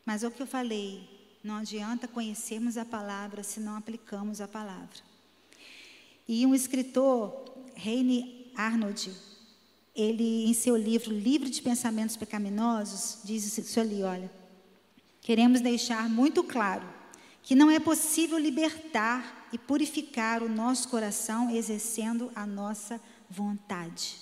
Mas 0.04 0.22
é 0.22 0.28
o 0.28 0.30
que 0.30 0.42
eu 0.42 0.46
falei, 0.46 1.08
não 1.44 1.56
adianta 1.56 2.08
conhecermos 2.08 2.76
a 2.76 2.84
palavra 2.84 3.42
se 3.42 3.60
não 3.60 3.76
aplicamos 3.76 4.40
a 4.40 4.48
palavra. 4.48 4.98
E 6.26 6.44
um 6.44 6.54
escritor, 6.54 7.44
Reine 7.74 8.50
Arnold, 8.54 9.12
ele 9.94 10.44
em 10.46 10.54
seu 10.54 10.76
livro 10.76 11.12
Livro 11.12 11.48
de 11.48 11.62
Pensamentos 11.62 12.16
Pecaminosos, 12.16 13.18
diz 13.24 13.58
isso 13.58 13.80
ali, 13.80 14.02
olha. 14.02 14.30
Queremos 15.20 15.60
deixar 15.60 16.08
muito 16.08 16.42
claro 16.42 16.97
que 17.48 17.54
não 17.54 17.70
é 17.70 17.80
possível 17.80 18.36
libertar 18.36 19.48
e 19.50 19.56
purificar 19.56 20.42
o 20.42 20.50
nosso 20.50 20.86
coração 20.90 21.50
exercendo 21.50 22.30
a 22.34 22.44
nossa 22.44 23.00
vontade. 23.30 24.16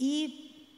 E 0.00 0.70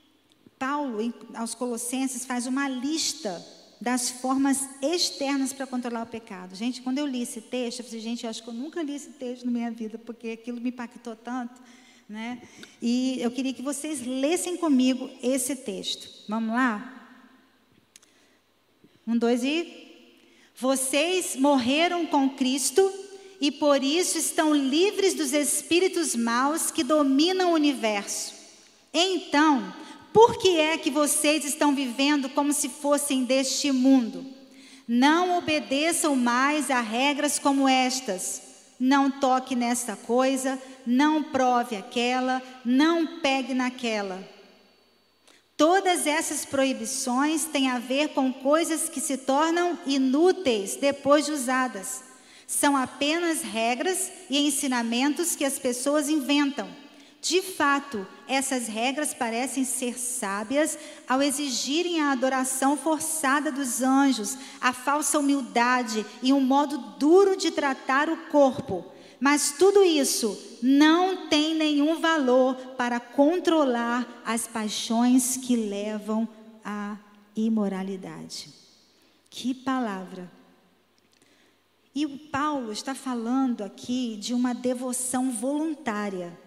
Paulo, 0.58 0.98
aos 1.36 1.54
Colossenses, 1.54 2.24
faz 2.26 2.48
uma 2.48 2.68
lista 2.68 3.46
das 3.80 4.10
formas 4.10 4.68
externas 4.82 5.52
para 5.52 5.68
controlar 5.68 6.02
o 6.02 6.06
pecado. 6.06 6.56
Gente, 6.56 6.82
quando 6.82 6.98
eu 6.98 7.06
li 7.06 7.22
esse 7.22 7.42
texto, 7.42 7.78
eu 7.78 7.84
falei, 7.84 8.00
gente, 8.00 8.24
eu 8.24 8.30
acho 8.30 8.42
que 8.42 8.48
eu 8.48 8.54
nunca 8.54 8.82
li 8.82 8.96
esse 8.96 9.10
texto 9.10 9.44
na 9.44 9.52
minha 9.52 9.70
vida, 9.70 9.98
porque 9.98 10.30
aquilo 10.30 10.60
me 10.60 10.70
impactou 10.70 11.14
tanto. 11.14 11.62
Né? 12.08 12.42
E 12.82 13.18
eu 13.20 13.30
queria 13.30 13.54
que 13.54 13.62
vocês 13.62 14.04
lessem 14.04 14.56
comigo 14.56 15.08
esse 15.22 15.54
texto. 15.54 16.24
Vamos 16.28 16.52
lá? 16.56 17.20
Um, 19.06 19.16
dois 19.16 19.44
e. 19.44 19.86
Vocês 20.60 21.36
morreram 21.36 22.04
com 22.04 22.28
Cristo 22.30 22.92
e 23.40 23.48
por 23.52 23.80
isso 23.80 24.18
estão 24.18 24.52
livres 24.52 25.14
dos 25.14 25.32
espíritos 25.32 26.16
maus 26.16 26.72
que 26.72 26.82
dominam 26.82 27.52
o 27.52 27.54
universo. 27.54 28.34
Então, 28.92 29.72
por 30.12 30.36
que 30.36 30.58
é 30.58 30.76
que 30.76 30.90
vocês 30.90 31.44
estão 31.44 31.76
vivendo 31.76 32.28
como 32.28 32.52
se 32.52 32.68
fossem 32.68 33.22
deste 33.22 33.70
mundo? 33.70 34.26
Não 34.88 35.38
obedeçam 35.38 36.16
mais 36.16 36.72
a 36.72 36.80
regras 36.80 37.38
como 37.38 37.68
estas. 37.68 38.42
Não 38.80 39.12
toque 39.12 39.54
nesta 39.54 39.94
coisa, 39.94 40.60
não 40.84 41.22
prove 41.22 41.76
aquela, 41.76 42.42
não 42.64 43.20
pegue 43.20 43.54
naquela. 43.54 44.37
Todas 45.58 46.06
essas 46.06 46.44
proibições 46.44 47.44
têm 47.46 47.68
a 47.68 47.80
ver 47.80 48.10
com 48.10 48.32
coisas 48.32 48.88
que 48.88 49.00
se 49.00 49.16
tornam 49.16 49.76
inúteis 49.84 50.76
depois 50.76 51.26
de 51.26 51.32
usadas. 51.32 52.04
São 52.46 52.76
apenas 52.76 53.42
regras 53.42 54.08
e 54.30 54.38
ensinamentos 54.38 55.34
que 55.34 55.44
as 55.44 55.58
pessoas 55.58 56.08
inventam. 56.08 56.68
De 57.20 57.42
fato, 57.42 58.06
essas 58.28 58.68
regras 58.68 59.12
parecem 59.12 59.64
ser 59.64 59.98
sábias 59.98 60.78
ao 61.08 61.20
exigirem 61.20 62.00
a 62.00 62.12
adoração 62.12 62.76
forçada 62.76 63.50
dos 63.50 63.82
anjos, 63.82 64.38
a 64.60 64.72
falsa 64.72 65.18
humildade 65.18 66.06
e 66.22 66.32
um 66.32 66.40
modo 66.40 66.78
duro 67.00 67.36
de 67.36 67.50
tratar 67.50 68.08
o 68.08 68.16
corpo. 68.28 68.84
Mas 69.20 69.52
tudo 69.58 69.82
isso 69.82 70.58
não 70.62 71.28
tem 71.28 71.54
nenhum 71.54 72.00
valor 72.00 72.54
para 72.76 73.00
controlar 73.00 74.22
as 74.24 74.46
paixões 74.46 75.36
que 75.36 75.56
levam 75.56 76.28
à 76.64 76.96
imoralidade. 77.34 78.50
Que 79.30 79.52
palavra! 79.52 80.30
E 81.94 82.06
o 82.06 82.16
Paulo 82.16 82.70
está 82.70 82.94
falando 82.94 83.62
aqui 83.62 84.16
de 84.16 84.32
uma 84.32 84.54
devoção 84.54 85.32
voluntária. 85.32 86.38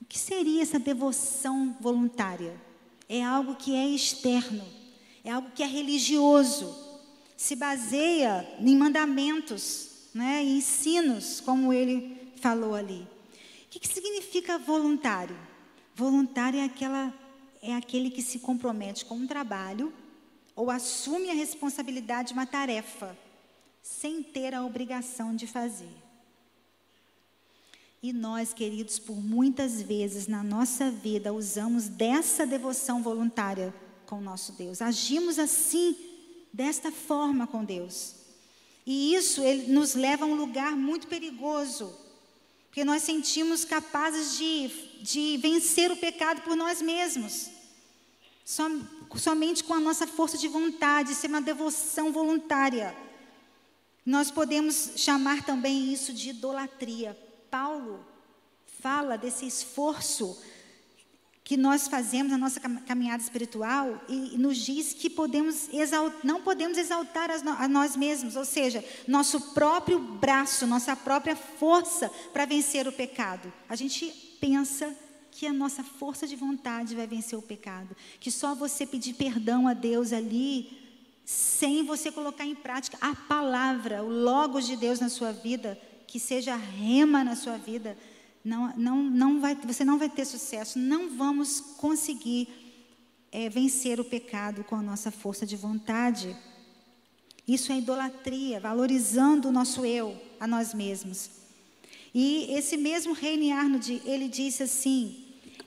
O 0.00 0.04
que 0.04 0.18
seria 0.18 0.62
essa 0.62 0.78
devoção 0.78 1.76
voluntária? 1.80 2.54
É 3.08 3.24
algo 3.24 3.56
que 3.56 3.74
é 3.74 3.88
externo, 3.88 4.64
é 5.24 5.30
algo 5.30 5.50
que 5.50 5.62
é 5.62 5.66
religioso, 5.66 6.76
se 7.36 7.56
baseia 7.56 8.48
em 8.60 8.76
mandamentos, 8.76 9.91
né, 10.14 10.42
ensinos, 10.42 11.40
como 11.40 11.72
ele 11.72 12.32
falou 12.36 12.74
ali. 12.74 13.06
O 13.66 13.68
que, 13.70 13.80
que 13.80 13.88
significa 13.88 14.58
voluntário? 14.58 15.36
Voluntário 15.94 16.60
é, 16.60 16.64
aquela, 16.64 17.12
é 17.62 17.74
aquele 17.74 18.10
que 18.10 18.22
se 18.22 18.38
compromete 18.38 19.04
com 19.04 19.16
um 19.16 19.26
trabalho 19.26 19.92
ou 20.54 20.70
assume 20.70 21.30
a 21.30 21.34
responsabilidade 21.34 22.28
de 22.28 22.34
uma 22.34 22.46
tarefa 22.46 23.16
sem 23.82 24.22
ter 24.22 24.54
a 24.54 24.64
obrigação 24.64 25.34
de 25.34 25.46
fazer. 25.46 26.02
E 28.02 28.12
nós, 28.12 28.52
queridos, 28.52 28.98
por 28.98 29.16
muitas 29.16 29.80
vezes 29.80 30.26
na 30.26 30.42
nossa 30.42 30.90
vida 30.90 31.32
usamos 31.32 31.88
dessa 31.88 32.44
devoção 32.44 33.02
voluntária 33.02 33.72
com 34.06 34.18
o 34.18 34.20
nosso 34.20 34.52
Deus. 34.52 34.82
Agimos 34.82 35.38
assim, 35.38 35.96
desta 36.52 36.90
forma 36.90 37.46
com 37.46 37.64
Deus. 37.64 38.21
E 38.84 39.14
isso 39.14 39.42
ele 39.42 39.72
nos 39.72 39.94
leva 39.94 40.24
a 40.24 40.28
um 40.28 40.34
lugar 40.34 40.72
muito 40.72 41.06
perigoso, 41.06 41.94
porque 42.66 42.84
nós 42.84 43.02
sentimos 43.02 43.64
capazes 43.64 44.36
de, 44.36 44.68
de 45.02 45.36
vencer 45.38 45.90
o 45.90 45.96
pecado 45.96 46.42
por 46.42 46.56
nós 46.56 46.82
mesmos, 46.82 47.50
Som, 48.44 48.80
somente 49.16 49.62
com 49.62 49.72
a 49.72 49.80
nossa 49.80 50.04
força 50.06 50.36
de 50.36 50.48
vontade, 50.48 51.14
ser 51.14 51.28
uma 51.28 51.40
devoção 51.40 52.10
voluntária. 52.10 52.94
Nós 54.04 54.32
podemos 54.32 54.94
chamar 54.96 55.44
também 55.44 55.92
isso 55.92 56.12
de 56.12 56.30
idolatria. 56.30 57.16
Paulo 57.48 58.04
fala 58.80 59.16
desse 59.16 59.46
esforço 59.46 60.36
que 61.44 61.56
nós 61.56 61.88
fazemos 61.88 62.30
na 62.30 62.38
nossa 62.38 62.60
caminhada 62.60 63.22
espiritual 63.22 64.00
e, 64.08 64.38
nos 64.38 64.56
diz 64.58 64.92
que 64.92 65.10
podemos 65.10 65.68
não 66.22 66.40
podemos 66.40 66.78
exaltar 66.78 67.30
a 67.30 67.68
nós 67.68 67.96
mesmos, 67.96 68.36
ou 68.36 68.44
seja, 68.44 68.84
nosso 69.08 69.52
próprio 69.52 69.98
braço, 69.98 70.66
nossa 70.66 70.94
própria 70.94 71.34
força 71.34 72.08
para 72.32 72.44
vencer 72.44 72.86
o 72.86 72.92
pecado. 72.92 73.52
A 73.68 73.74
gente 73.74 74.06
pensa 74.40 74.96
que 75.32 75.46
a 75.46 75.52
nossa 75.52 75.82
força 75.82 76.26
de 76.26 76.36
vontade 76.36 76.94
vai 76.94 77.06
vencer 77.06 77.38
o 77.38 77.42
pecado, 77.42 77.96
que 78.20 78.30
só 78.30 78.54
você 78.54 78.86
pedir 78.86 79.14
perdão 79.14 79.66
a 79.66 79.74
Deus 79.74 80.12
ali, 80.12 80.78
sem 81.24 81.82
você 81.84 82.12
colocar 82.12 82.44
em 82.44 82.54
prática 82.54 82.98
a 83.00 83.14
palavra, 83.14 84.02
o 84.02 84.08
logos 84.08 84.66
de 84.66 84.76
Deus 84.76 85.00
na 85.00 85.08
sua 85.08 85.32
vida, 85.32 85.78
que 86.06 86.20
seja 86.20 86.54
rema 86.54 87.24
na 87.24 87.34
sua 87.34 87.56
vida, 87.56 87.96
não, 88.44 88.76
não, 88.76 89.02
não 89.02 89.40
vai, 89.40 89.54
você 89.54 89.84
não 89.84 89.98
vai 89.98 90.08
ter 90.08 90.24
sucesso, 90.24 90.78
não 90.78 91.16
vamos 91.16 91.60
conseguir 91.78 92.48
é, 93.30 93.48
vencer 93.48 94.00
o 94.00 94.04
pecado 94.04 94.64
com 94.64 94.76
a 94.76 94.82
nossa 94.82 95.10
força 95.10 95.46
de 95.46 95.56
vontade. 95.56 96.36
Isso 97.46 97.72
é 97.72 97.78
idolatria, 97.78 98.60
valorizando 98.60 99.48
o 99.48 99.52
nosso 99.52 99.84
eu, 99.84 100.20
a 100.38 100.46
nós 100.46 100.74
mesmos. 100.74 101.30
E 102.14 102.46
esse 102.50 102.76
mesmo 102.76 103.14
Reine 103.14 103.52
Arnold, 103.52 104.02
ele 104.04 104.28
disse 104.28 104.64
assim: 104.64 105.24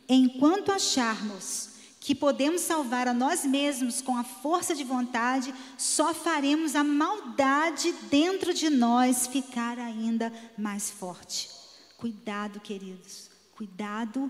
enquanto 0.07 0.71
acharmos 0.71 1.69
que 1.99 2.13
podemos 2.13 2.61
salvar 2.61 3.07
a 3.07 3.13
nós 3.13 3.43
mesmos 3.43 3.99
com 3.99 4.15
a 4.15 4.23
força 4.23 4.75
de 4.75 4.83
vontade, 4.83 5.51
só 5.75 6.13
faremos 6.13 6.75
a 6.75 6.83
maldade 6.83 7.91
dentro 8.11 8.53
de 8.53 8.69
nós 8.69 9.25
ficar 9.25 9.79
ainda 9.79 10.31
mais 10.55 10.91
forte. 10.91 11.49
Cuidado, 11.97 12.59
queridos, 12.59 13.29
cuidado 13.55 14.29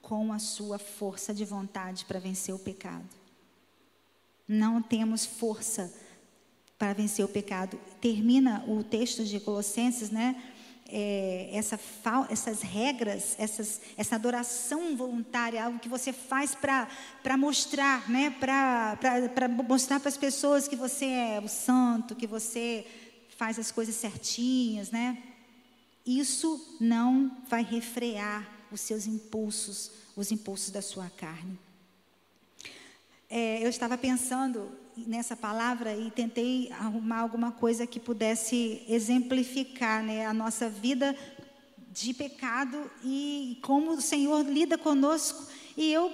com 0.00 0.32
a 0.32 0.38
sua 0.38 0.78
força 0.78 1.32
de 1.32 1.44
vontade 1.44 2.04
para 2.06 2.18
vencer 2.18 2.54
o 2.54 2.58
pecado. 2.58 3.08
Não 4.48 4.82
temos 4.82 5.24
força 5.24 5.92
para 6.78 6.92
vencer 6.92 7.24
o 7.24 7.28
pecado. 7.28 7.78
Termina 8.00 8.64
o 8.66 8.82
texto 8.82 9.24
de 9.24 9.38
Colossenses, 9.38 10.10
né? 10.10 10.42
É, 10.94 11.48
essa, 11.52 11.78
essas 12.28 12.60
regras, 12.60 13.36
essas, 13.38 13.80
essa 13.96 14.16
adoração 14.16 14.94
voluntária, 14.96 15.64
algo 15.64 15.78
que 15.78 15.88
você 15.88 16.12
faz 16.12 16.54
para 16.54 17.36
mostrar, 17.38 18.10
né? 18.10 18.30
para 18.30 19.48
mostrar 19.48 20.00
para 20.00 20.10
as 20.10 20.18
pessoas 20.18 20.68
que 20.68 20.76
você 20.76 21.06
é 21.06 21.40
o 21.42 21.48
santo, 21.48 22.14
que 22.14 22.26
você 22.26 22.84
faz 23.38 23.58
as 23.58 23.70
coisas 23.70 23.94
certinhas, 23.94 24.90
né? 24.90 25.31
Isso 26.04 26.76
não 26.80 27.36
vai 27.48 27.62
refrear 27.62 28.50
os 28.70 28.80
seus 28.80 29.06
impulsos, 29.06 29.90
os 30.16 30.32
impulsos 30.32 30.70
da 30.70 30.82
sua 30.82 31.08
carne. 31.10 31.58
É, 33.30 33.64
eu 33.64 33.68
estava 33.70 33.96
pensando 33.96 34.70
nessa 34.96 35.34
palavra 35.34 35.96
e 35.96 36.10
tentei 36.10 36.70
arrumar 36.72 37.20
alguma 37.20 37.52
coisa 37.52 37.86
que 37.86 37.98
pudesse 37.98 38.82
exemplificar 38.88 40.02
né, 40.02 40.26
a 40.26 40.34
nossa 40.34 40.68
vida 40.68 41.16
de 41.92 42.12
pecado 42.12 42.90
e 43.04 43.58
como 43.62 43.92
o 43.92 44.00
Senhor 44.00 44.44
lida 44.44 44.76
conosco. 44.76 45.46
E 45.76 45.92
eu 45.92 46.12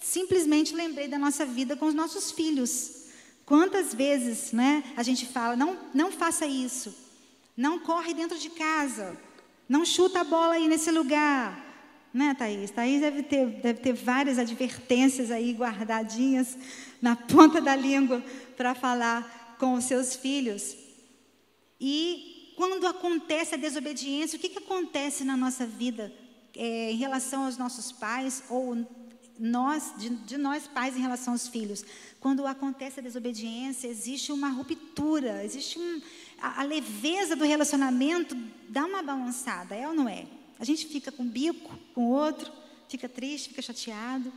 simplesmente 0.00 0.74
lembrei 0.74 1.08
da 1.08 1.18
nossa 1.18 1.44
vida 1.44 1.76
com 1.76 1.86
os 1.86 1.94
nossos 1.94 2.32
filhos. 2.32 3.04
Quantas 3.44 3.94
vezes 3.94 4.52
né, 4.52 4.82
a 4.96 5.02
gente 5.02 5.26
fala, 5.26 5.54
não, 5.54 5.78
não 5.94 6.10
faça 6.10 6.46
isso, 6.46 6.92
não 7.56 7.78
corre 7.78 8.12
dentro 8.12 8.38
de 8.38 8.50
casa, 8.50 9.16
não 9.68 9.84
chuta 9.84 10.20
a 10.20 10.24
bola 10.24 10.54
aí 10.54 10.68
nesse 10.68 10.90
lugar, 10.90 11.64
né, 12.12 12.34
Thaís? 12.34 12.70
Thaís 12.70 13.00
deve 13.00 13.22
ter, 13.22 13.46
deve 13.46 13.80
ter 13.80 13.92
várias 13.92 14.38
advertências 14.38 15.30
aí 15.30 15.52
guardadinhas 15.52 16.56
na 17.00 17.14
ponta 17.28 17.60
da 17.60 17.74
língua 17.74 18.24
para 18.56 18.74
falar 18.74 19.56
com 19.58 19.74
os 19.74 19.84
seus 19.84 20.14
filhos. 20.14 20.76
E 21.80 22.54
quando 22.56 22.86
acontece 22.86 23.54
a 23.54 23.58
desobediência, 23.58 24.36
o 24.36 24.40
que, 24.40 24.48
que 24.48 24.58
acontece 24.58 25.24
na 25.24 25.36
nossa 25.36 25.66
vida 25.66 26.12
é, 26.54 26.90
em 26.90 26.96
relação 26.96 27.44
aos 27.44 27.58
nossos 27.58 27.92
pais 27.92 28.42
ou 28.48 28.86
nós, 29.38 29.92
de, 29.98 30.08
de, 30.08 30.38
nós 30.38 30.66
pais 30.66 30.96
em 30.96 31.00
relação 31.00 31.34
aos 31.34 31.48
filhos? 31.48 31.84
Quando 32.18 32.46
acontece 32.46 33.00
a 33.00 33.02
desobediência, 33.02 33.88
existe 33.88 34.32
uma 34.32 34.48
ruptura, 34.48 35.44
existe 35.44 35.78
um, 35.78 36.00
a, 36.40 36.60
a 36.60 36.64
leveza 36.64 37.34
do 37.36 37.44
relacionamento 37.44 38.36
dá 38.68 38.84
uma 38.84 39.02
balançada, 39.02 39.74
é 39.74 39.88
ou 39.88 39.94
não 39.94 40.08
é? 40.08 40.26
A 40.58 40.64
gente 40.64 40.86
fica 40.86 41.12
com 41.12 41.26
bico 41.26 41.78
com 41.94 42.06
o 42.06 42.10
outro, 42.10 42.50
fica 42.88 43.08
triste, 43.08 43.50
fica 43.50 43.62
chateado. 43.62 44.32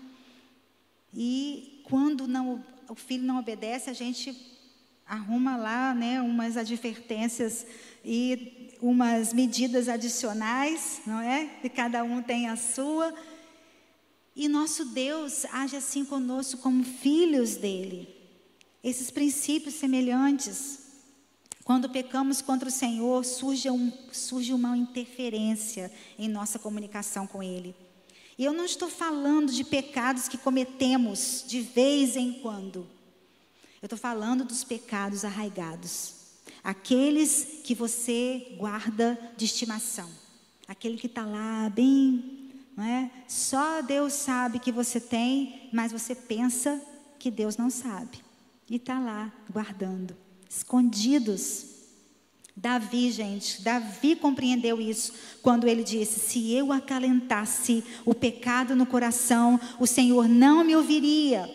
E 1.13 1.81
quando 1.85 2.27
não, 2.27 2.63
o 2.87 2.95
filho 2.95 3.23
não 3.23 3.39
obedece, 3.39 3.89
a 3.89 3.93
gente 3.93 4.35
arruma 5.05 5.57
lá 5.57 5.93
né, 5.95 6.21
umas 6.21 6.55
advertências 6.55 7.65
e 8.05 8.69
umas 8.81 9.33
medidas 9.33 9.89
adicionais, 9.89 11.01
não 11.05 11.19
é? 11.19 11.49
E 11.63 11.69
cada 11.69 12.03
um 12.03 12.21
tem 12.21 12.47
a 12.47 12.55
sua. 12.55 13.13
E 14.35 14.47
nosso 14.47 14.85
Deus 14.85 15.45
age 15.51 15.75
assim 15.75 16.05
conosco 16.05 16.61
como 16.61 16.83
filhos 16.83 17.55
dele. 17.55 18.07
Esses 18.83 19.09
princípios 19.11 19.75
semelhantes. 19.75 20.88
Quando 21.69 21.87
pecamos 21.87 22.41
contra 22.41 22.67
o 22.67 22.71
Senhor, 22.71 23.23
surge, 23.23 23.69
um, 23.69 23.93
surge 24.11 24.51
uma 24.55 24.75
interferência 24.75 25.91
em 26.17 26.27
nossa 26.27 26.57
comunicação 26.57 27.27
com 27.27 27.43
Ele. 27.43 27.75
E 28.39 28.43
eu 28.43 28.51
não 28.51 28.65
estou 28.65 28.89
falando 28.89 29.51
de 29.51 29.63
pecados 29.63 30.27
que 30.27 30.35
cometemos 30.35 31.45
de 31.47 31.61
vez 31.61 32.15
em 32.15 32.33
quando. 32.41 32.87
Eu 33.79 33.85
estou 33.85 33.99
falando 33.99 34.43
dos 34.43 34.63
pecados 34.63 35.23
arraigados. 35.23 36.15
Aqueles 36.63 37.59
que 37.63 37.75
você 37.75 38.55
guarda 38.57 39.15
de 39.37 39.45
estimação. 39.45 40.09
Aquele 40.67 40.97
que 40.97 41.05
está 41.05 41.23
lá 41.23 41.69
bem, 41.69 42.49
não 42.75 42.83
é? 42.83 43.11
Só 43.27 43.83
Deus 43.83 44.13
sabe 44.13 44.57
que 44.57 44.71
você 44.71 44.99
tem, 44.99 45.69
mas 45.71 45.91
você 45.91 46.15
pensa 46.15 46.81
que 47.19 47.29
Deus 47.29 47.57
não 47.57 47.69
sabe. 47.69 48.23
E 48.67 48.77
está 48.77 48.99
lá 48.99 49.31
guardando 49.51 50.28
escondidos. 50.49 51.65
Davi, 52.55 53.09
gente, 53.11 53.61
Davi 53.61 54.15
compreendeu 54.15 54.81
isso 54.81 55.13
quando 55.41 55.67
ele 55.67 55.83
disse: 55.83 56.19
Se 56.19 56.51
eu 56.51 56.73
acalentasse 56.73 57.83
o 58.03 58.13
pecado 58.13 58.75
no 58.75 58.85
coração, 58.85 59.59
o 59.79 59.87
Senhor 59.87 60.27
não 60.27 60.63
me 60.63 60.75
ouviria. 60.75 61.49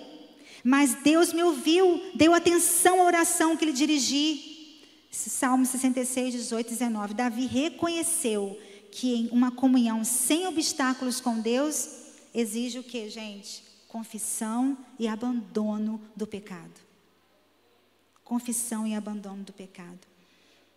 Mas 0.62 0.94
Deus 0.94 1.30
me 1.30 1.42
ouviu, 1.42 2.00
deu 2.14 2.32
atenção 2.32 3.02
à 3.02 3.04
oração 3.04 3.54
que 3.54 3.66
lhe 3.66 3.72
dirigi. 3.72 4.52
Salmo 5.10 5.66
66, 5.66 6.32
18 6.32 6.68
e 6.68 6.70
19. 6.70 7.14
Davi 7.14 7.44
reconheceu 7.44 8.58
que 8.90 9.14
em 9.14 9.28
uma 9.30 9.50
comunhão 9.50 10.02
sem 10.04 10.46
obstáculos 10.46 11.20
com 11.20 11.38
Deus 11.38 11.86
exige 12.32 12.78
o 12.78 12.82
que, 12.82 13.10
gente? 13.10 13.62
Confissão 13.86 14.78
e 14.98 15.06
abandono 15.06 16.00
do 16.16 16.26
pecado 16.26 16.83
confissão 18.24 18.86
e 18.86 18.94
abandono 18.94 19.44
do 19.44 19.52
pecado. 19.52 20.00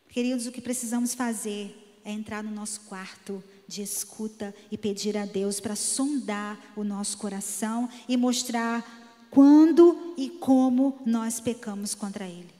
Queridos, 0.09 0.47
o 0.47 0.51
que 0.51 0.61
precisamos 0.61 1.13
fazer 1.13 1.99
é 2.03 2.11
entrar 2.11 2.43
no 2.43 2.51
nosso 2.51 2.81
quarto 2.81 3.43
de 3.67 3.81
escuta 3.81 4.55
e 4.71 4.77
pedir 4.77 5.17
a 5.17 5.25
Deus 5.25 5.59
para 5.59 5.75
sondar 5.75 6.57
o 6.75 6.83
nosso 6.83 7.17
coração 7.17 7.89
e 8.07 8.15
mostrar 8.15 9.27
quando 9.29 10.13
e 10.17 10.29
como 10.29 10.99
nós 11.05 11.39
pecamos 11.39 11.93
contra 11.93 12.27
Ele. 12.27 12.55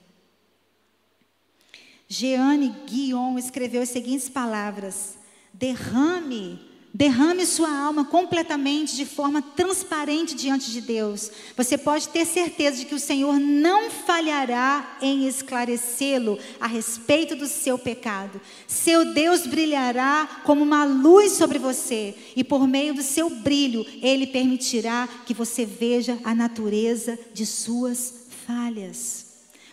Jeanne 2.06 2.74
Guion 2.86 3.38
escreveu 3.38 3.82
as 3.82 3.88
seguintes 3.88 4.28
palavras: 4.28 5.16
derrame 5.52 6.67
Derrame 6.98 7.46
sua 7.46 7.70
alma 7.70 8.04
completamente 8.04 8.96
de 8.96 9.06
forma 9.06 9.40
transparente 9.40 10.34
diante 10.34 10.68
de 10.72 10.80
Deus. 10.80 11.30
Você 11.56 11.78
pode 11.78 12.08
ter 12.08 12.26
certeza 12.26 12.78
de 12.78 12.86
que 12.86 12.94
o 12.96 12.98
Senhor 12.98 13.38
não 13.38 13.88
falhará 13.88 14.98
em 15.00 15.28
esclarecê-lo 15.28 16.36
a 16.58 16.66
respeito 16.66 17.36
do 17.36 17.46
seu 17.46 17.78
pecado. 17.78 18.40
Seu 18.66 19.14
Deus 19.14 19.46
brilhará 19.46 20.40
como 20.42 20.64
uma 20.64 20.84
luz 20.84 21.34
sobre 21.34 21.60
você, 21.60 22.16
e 22.34 22.42
por 22.42 22.66
meio 22.66 22.92
do 22.92 23.02
seu 23.04 23.30
brilho, 23.30 23.86
ele 24.02 24.26
permitirá 24.26 25.08
que 25.24 25.32
você 25.32 25.64
veja 25.64 26.18
a 26.24 26.34
natureza 26.34 27.16
de 27.32 27.46
suas 27.46 28.26
falhas. 28.44 29.24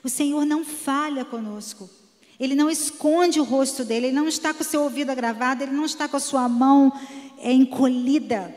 O 0.04 0.10
Senhor 0.10 0.46
não 0.46 0.64
falha 0.64 1.26
conosco. 1.26 1.90
Ele 2.40 2.56
não 2.56 2.70
esconde 2.70 3.40
o 3.40 3.44
rosto 3.44 3.86
dele, 3.86 4.08
ele 4.08 4.16
não 4.16 4.28
está 4.28 4.54
com 4.54 4.62
o 4.62 4.66
seu 4.66 4.82
ouvido 4.82 5.10
agravado, 5.10 5.64
ele 5.64 5.72
não 5.72 5.86
está 5.86 6.08
com 6.08 6.18
a 6.18 6.20
sua 6.20 6.50
mão 6.50 6.92
é, 7.38 7.52
encolhida. 7.52 8.54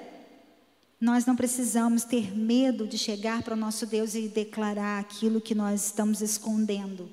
Nós 1.00 1.24
não 1.24 1.36
precisamos 1.36 2.02
ter 2.02 2.36
medo 2.36 2.86
de 2.86 2.98
chegar 2.98 3.42
para 3.42 3.54
o 3.54 3.56
nosso 3.56 3.86
Deus 3.86 4.14
e 4.14 4.28
declarar 4.28 4.98
aquilo 4.98 5.40
que 5.40 5.54
nós 5.54 5.86
estamos 5.86 6.20
escondendo. 6.20 7.08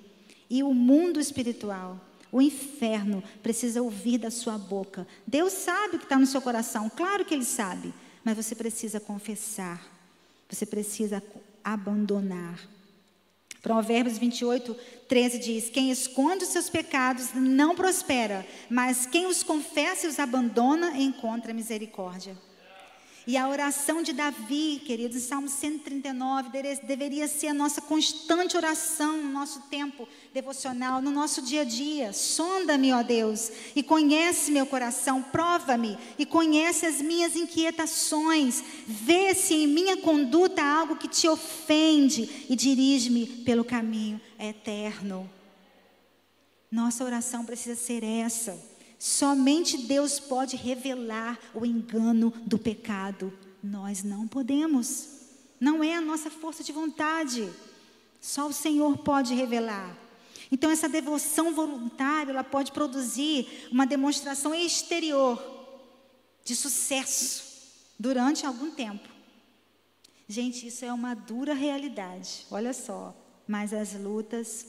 E 0.50 0.64
o 0.64 0.74
mundo 0.74 1.20
espiritual, 1.20 2.00
o 2.32 2.42
inferno, 2.42 3.24
precisa 3.44 3.84
ouvir 3.84 4.18
da 4.18 4.32
sua 4.32 4.58
boca. 4.58 5.08
Deus 5.28 5.54
sabe 5.54 5.96
o 5.96 6.00
que 6.00 6.06
está 6.06 6.18
no 6.18 6.26
seu 6.26 6.42
coração, 6.42 6.90
claro 6.90 7.24
que 7.24 7.34
Ele 7.34 7.46
sabe, 7.46 7.94
mas 8.24 8.36
você 8.36 8.56
precisa 8.56 9.00
confessar, 9.00 9.82
você 10.50 10.66
precisa 10.66 11.22
abandonar. 11.64 12.60
Provérbios 13.66 14.20
28, 14.20 14.76
13 15.08 15.40
diz: 15.40 15.70
Quem 15.72 15.90
esconde 15.90 16.44
os 16.44 16.52
seus 16.52 16.70
pecados 16.70 17.34
não 17.34 17.74
prospera, 17.76 18.46
mas 18.70 19.08
quem 19.08 19.26
os 19.26 19.42
confessa 19.42 20.06
e 20.06 20.10
os 20.10 20.20
abandona 20.20 20.96
encontra 21.00 21.52
misericórdia. 21.52 22.38
E 23.28 23.38
a 23.38 23.50
oração 23.50 24.04
de 24.04 24.14
Davi, 24.14 24.80
queridos, 24.86 25.18
em 25.18 25.20
Salmo 25.20 25.50
139, 25.50 26.50
deveria 26.84 27.28
ser 27.28 27.48
a 27.48 27.54
nossa 27.56 27.82
constante 27.82 28.56
oração 28.56 29.18
no 29.18 29.30
nosso 29.30 29.62
tempo 29.62 30.08
devocional, 30.32 31.02
no 31.02 31.10
nosso 31.10 31.42
dia 31.42 31.62
a 31.62 31.64
dia. 31.64 32.14
Sonda-me, 32.14 32.94
ó 32.94 33.02
Deus, 33.02 33.52
e 33.76 33.82
conhece 33.82 34.52
meu 34.52 34.68
coração, 34.68 35.24
prova-me 35.24 35.98
e 36.20 36.26
conhece 36.26 36.86
as 36.86 37.02
minhas 37.02 37.36
inquietações. 37.36 38.64
Vê 38.86 39.34
se 39.34 39.56
em 39.56 39.68
minha 39.68 39.98
conduta 39.98 40.62
há 40.62 40.80
algo 40.82 40.96
que 40.96 41.08
te 41.08 41.28
ofende 41.28 42.46
e 42.48 42.56
dirige-me 42.56 43.26
pelo 43.44 43.66
caminho 43.66 44.22
eterno. 44.38 45.28
Nossa 46.72 47.04
oração 47.04 47.44
precisa 47.44 47.76
ser 47.76 48.04
essa. 48.04 48.75
Somente 48.98 49.78
Deus 49.78 50.20
pode 50.20 50.56
revelar 50.56 51.40
o 51.54 51.66
engano 51.66 52.34
do 52.46 52.58
pecado. 52.58 53.34
Nós 53.62 54.04
não 54.04 54.28
podemos. 54.28 55.10
Não 55.60 55.84
é 55.84 55.96
a 55.96 56.02
nossa 56.02 56.30
força 56.30 56.64
de 56.64 56.72
vontade. 56.72 57.50
Só 58.22 58.48
o 58.48 58.54
Senhor 58.54 58.98
pode 59.00 59.34
revelar. 59.34 59.98
Então 60.52 60.70
essa 60.70 60.88
devoção 60.88 61.54
voluntária, 61.54 62.32
ela 62.32 62.44
pode 62.44 62.72
produzir 62.72 63.68
uma 63.72 63.86
demonstração 63.86 64.54
exterior 64.54 65.42
de 66.44 66.56
sucesso 66.56 67.44
durante 68.00 68.46
algum 68.46 68.72
tempo. 68.72 69.10
Gente, 70.28 70.68
isso 70.68 70.86
é 70.86 70.92
uma 70.92 71.14
dura 71.14 71.54
realidade. 71.54 72.46
Olha 72.50 72.74
só, 72.74 73.16
mas 73.48 73.74
as 73.74 73.94
lutas 73.94 74.66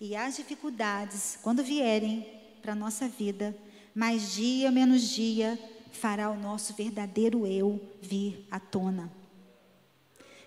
e 0.00 0.14
as 0.16 0.36
dificuldades, 0.36 1.38
quando 1.42 1.62
vierem, 1.62 2.39
para 2.60 2.72
a 2.72 2.76
nossa 2.76 3.08
vida, 3.08 3.56
mas 3.94 4.32
dia 4.32 4.70
menos 4.70 5.02
dia 5.02 5.58
fará 5.92 6.30
o 6.30 6.36
nosso 6.36 6.74
verdadeiro 6.74 7.46
eu 7.46 7.80
vir 8.00 8.46
à 8.50 8.60
tona. 8.60 9.10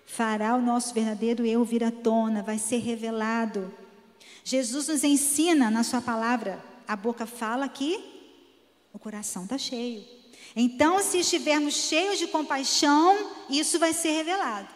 Fará 0.06 0.54
o 0.54 0.62
nosso 0.62 0.94
verdadeiro 0.94 1.44
eu 1.44 1.64
vir 1.64 1.84
à 1.84 1.90
tona, 1.90 2.42
vai 2.42 2.58
ser 2.58 2.78
revelado. 2.78 3.72
Jesus 4.42 4.88
nos 4.88 5.04
ensina 5.04 5.70
na 5.70 5.82
Sua 5.82 6.00
palavra: 6.00 6.62
a 6.86 6.94
boca 6.94 7.26
fala 7.26 7.68
que 7.68 7.98
o 8.92 8.98
coração 8.98 9.44
está 9.44 9.58
cheio. 9.58 10.04
Então, 10.54 11.02
se 11.02 11.18
estivermos 11.18 11.74
cheios 11.74 12.18
de 12.18 12.28
compaixão, 12.28 13.30
isso 13.50 13.78
vai 13.78 13.92
ser 13.92 14.10
revelado. 14.10 14.68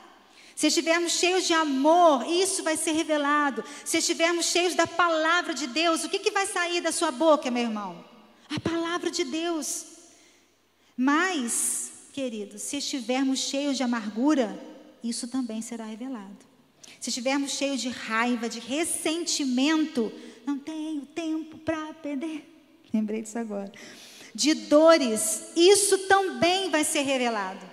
Se 0.58 0.66
estivermos 0.66 1.12
cheios 1.12 1.46
de 1.46 1.54
amor, 1.54 2.26
isso 2.26 2.64
vai 2.64 2.76
ser 2.76 2.90
revelado. 2.90 3.62
Se 3.84 3.98
estivermos 3.98 4.46
cheios 4.46 4.74
da 4.74 4.88
palavra 4.88 5.54
de 5.54 5.68
Deus, 5.68 6.02
o 6.02 6.08
que, 6.08 6.18
que 6.18 6.32
vai 6.32 6.48
sair 6.48 6.80
da 6.80 6.90
sua 6.90 7.12
boca, 7.12 7.48
meu 7.48 7.62
irmão? 7.62 8.04
A 8.50 8.58
palavra 8.58 9.08
de 9.08 9.22
Deus. 9.22 9.84
Mas, 10.96 11.92
queridos, 12.12 12.62
se 12.62 12.78
estivermos 12.78 13.38
cheios 13.38 13.76
de 13.76 13.84
amargura, 13.84 14.60
isso 15.00 15.28
também 15.28 15.62
será 15.62 15.84
revelado. 15.84 16.44
Se 16.98 17.10
estivermos 17.10 17.52
cheios 17.52 17.80
de 17.80 17.90
raiva, 17.90 18.48
de 18.48 18.58
ressentimento, 18.58 20.10
não 20.44 20.58
tenho 20.58 21.02
tempo 21.02 21.56
para 21.58 21.94
perder. 21.94 22.44
Lembrei 22.92 23.22
disso 23.22 23.38
agora. 23.38 23.70
De 24.34 24.54
dores, 24.54 25.52
isso 25.54 25.98
também 26.08 26.68
vai 26.68 26.82
ser 26.82 27.02
revelado. 27.02 27.64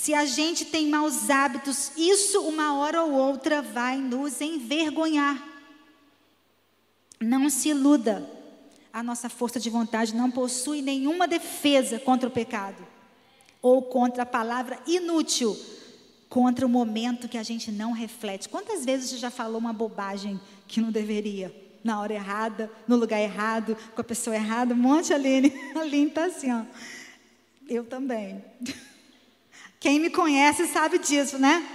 Se 0.00 0.14
a 0.14 0.24
gente 0.24 0.64
tem 0.64 0.86
maus 0.86 1.28
hábitos, 1.28 1.90
isso 1.96 2.42
uma 2.42 2.78
hora 2.78 3.02
ou 3.02 3.12
outra 3.12 3.60
vai 3.60 3.98
nos 3.98 4.40
envergonhar. 4.40 5.44
Não 7.20 7.50
se 7.50 7.70
iluda. 7.70 8.24
A 8.92 9.02
nossa 9.02 9.28
força 9.28 9.58
de 9.58 9.68
vontade 9.68 10.14
não 10.14 10.30
possui 10.30 10.82
nenhuma 10.82 11.26
defesa 11.26 11.98
contra 11.98 12.28
o 12.28 12.32
pecado 12.32 12.86
ou 13.60 13.82
contra 13.82 14.22
a 14.22 14.26
palavra 14.26 14.78
inútil, 14.86 15.58
contra 16.28 16.64
o 16.64 16.68
momento 16.68 17.28
que 17.28 17.36
a 17.36 17.42
gente 17.42 17.72
não 17.72 17.90
reflete. 17.90 18.48
Quantas 18.48 18.84
vezes 18.84 19.10
você 19.10 19.16
já 19.16 19.32
falou 19.32 19.58
uma 19.58 19.72
bobagem 19.72 20.40
que 20.68 20.80
não 20.80 20.92
deveria? 20.92 21.52
Na 21.82 22.00
hora 22.00 22.14
errada, 22.14 22.70
no 22.86 22.94
lugar 22.94 23.20
errado, 23.20 23.76
com 23.96 24.00
a 24.00 24.04
pessoa 24.04 24.36
errada, 24.36 24.74
um 24.74 24.78
monte, 24.78 25.12
Aline. 25.12 25.52
Aline 25.74 26.06
está 26.06 26.26
assim, 26.26 26.52
ó. 26.52 26.62
Eu 27.68 27.84
também. 27.84 28.44
Quem 29.80 30.00
me 30.00 30.10
conhece 30.10 30.66
sabe 30.66 30.98
disso, 30.98 31.38
né? 31.38 31.66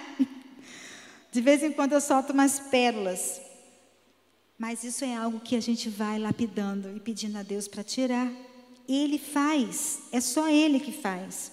De 1.32 1.42
vez 1.42 1.64
em 1.64 1.72
quando 1.72 1.94
eu 1.94 2.02
solto 2.02 2.34
umas 2.34 2.60
pérolas. 2.60 3.42
Mas 4.58 4.84
isso 4.84 5.06
é 5.06 5.16
algo 5.16 5.40
que 5.40 5.56
a 5.56 5.62
gente 5.62 5.90
vai 5.90 6.20
lapidando 6.20 6.96
e 6.96 7.00
pedindo 7.00 7.38
a 7.38 7.44
Deus 7.44 7.68
para 7.68 7.84
tirar. 7.84 8.32
Ele 8.88 9.18
faz, 9.18 10.00
é 10.12 10.20
só 10.20 10.50
Ele 10.50 10.80
que 10.80 10.92
faz. 10.92 11.52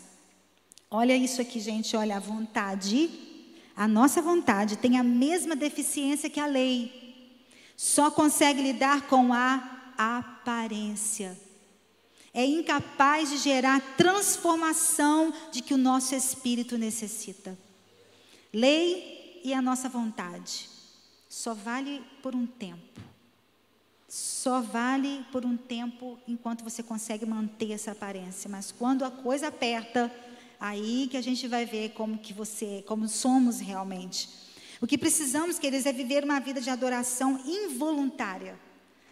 Olha 0.91 1.17
isso 1.17 1.41
aqui, 1.41 1.61
gente, 1.61 1.97
olha, 1.97 2.17
a 2.17 2.21
vontade, 2.21 3.09
a 3.77 3.87
nossa 3.87 4.21
vontade 4.21 4.77
tem 4.77 4.99
a 4.99 5.05
mesma 5.05 5.55
deficiência 5.55 6.29
que 6.29 6.41
a 6.41 6.47
lei. 6.47 7.37
Só 7.77 8.11
consegue 8.11 8.61
lidar 8.61 9.07
com 9.07 9.33
a 9.33 9.93
aparência 9.97 11.39
é 12.33 12.45
incapaz 12.45 13.31
de 13.31 13.39
gerar 13.39 13.77
a 13.77 13.81
transformação 13.81 15.33
de 15.51 15.63
que 15.63 15.75
o 15.75 15.79
nosso 15.79 16.15
espírito 16.15 16.79
necessita. 16.79 17.59
Lei 18.53 19.41
e 19.45 19.53
a 19.53 19.63
nossa 19.63 19.89
vontade 19.89 20.69
só 21.29 21.55
vale 21.55 22.03
por 22.23 22.35
um 22.35 22.47
tempo. 22.47 23.01
Só 24.09 24.61
vale 24.61 25.25
por 25.31 25.47
um 25.47 25.57
tempo 25.57 26.19
enquanto 26.27 26.65
você 26.65 26.83
consegue 26.83 27.25
manter 27.25 27.71
essa 27.71 27.93
aparência, 27.93 28.51
mas 28.51 28.73
quando 28.73 29.05
a 29.05 29.11
coisa 29.11 29.47
aperta, 29.47 30.13
aí 30.59 31.07
que 31.09 31.17
a 31.17 31.23
gente 31.23 31.47
vai 31.47 31.65
ver 31.65 31.91
como 31.91 32.19
que 32.19 32.33
você, 32.33 32.83
como 32.89 33.07
somos 33.07 33.61
realmente. 33.61 34.29
O 34.81 34.87
que 34.87 34.99
precisamos, 34.99 35.59
queridos, 35.59 35.87
é 35.87 35.93
viver 35.93 36.25
uma 36.25 36.41
vida 36.41 36.61
de 36.61 36.71
adoração 36.71 37.41
involuntária. 37.47 38.59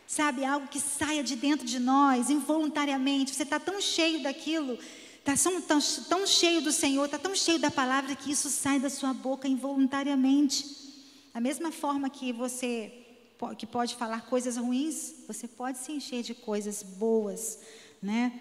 Sabe, 0.09 0.43
algo 0.43 0.69
que 0.69 0.81
saia 0.81 1.23
de 1.23 1.37
dentro 1.37 1.67
de 1.67 1.79
nós, 1.79 2.31
involuntariamente. 2.31 3.35
Você 3.35 3.43
está 3.43 3.61
tão 3.61 3.79
cheio 3.79 4.23
daquilo, 4.23 4.79
está 5.19 5.35
tão, 5.37 5.83
tão, 6.09 6.27
cheio 6.27 6.63
do 6.63 6.73
Senhor, 6.73 7.05
está 7.05 7.19
tão 7.19 7.35
cheio 7.35 7.59
da 7.59 7.71
palavra 7.71 8.17
que 8.17 8.31
isso 8.31 8.49
sai 8.49 8.81
da 8.81 8.89
sua 8.89 9.13
boca 9.13 9.47
involuntariamente. 9.47 10.65
Da 11.35 11.43
mesma 11.43 11.71
forma 11.71 12.09
que 12.09 12.33
você 12.33 12.91
que 13.59 13.67
pode 13.67 13.97
falar 13.97 14.23
coisas 14.23 14.57
ruins, 14.57 15.13
você 15.27 15.47
pode 15.47 15.77
se 15.77 15.93
encher 15.93 16.23
de 16.23 16.35
coisas 16.35 16.83
boas, 16.83 17.59
né? 18.03 18.33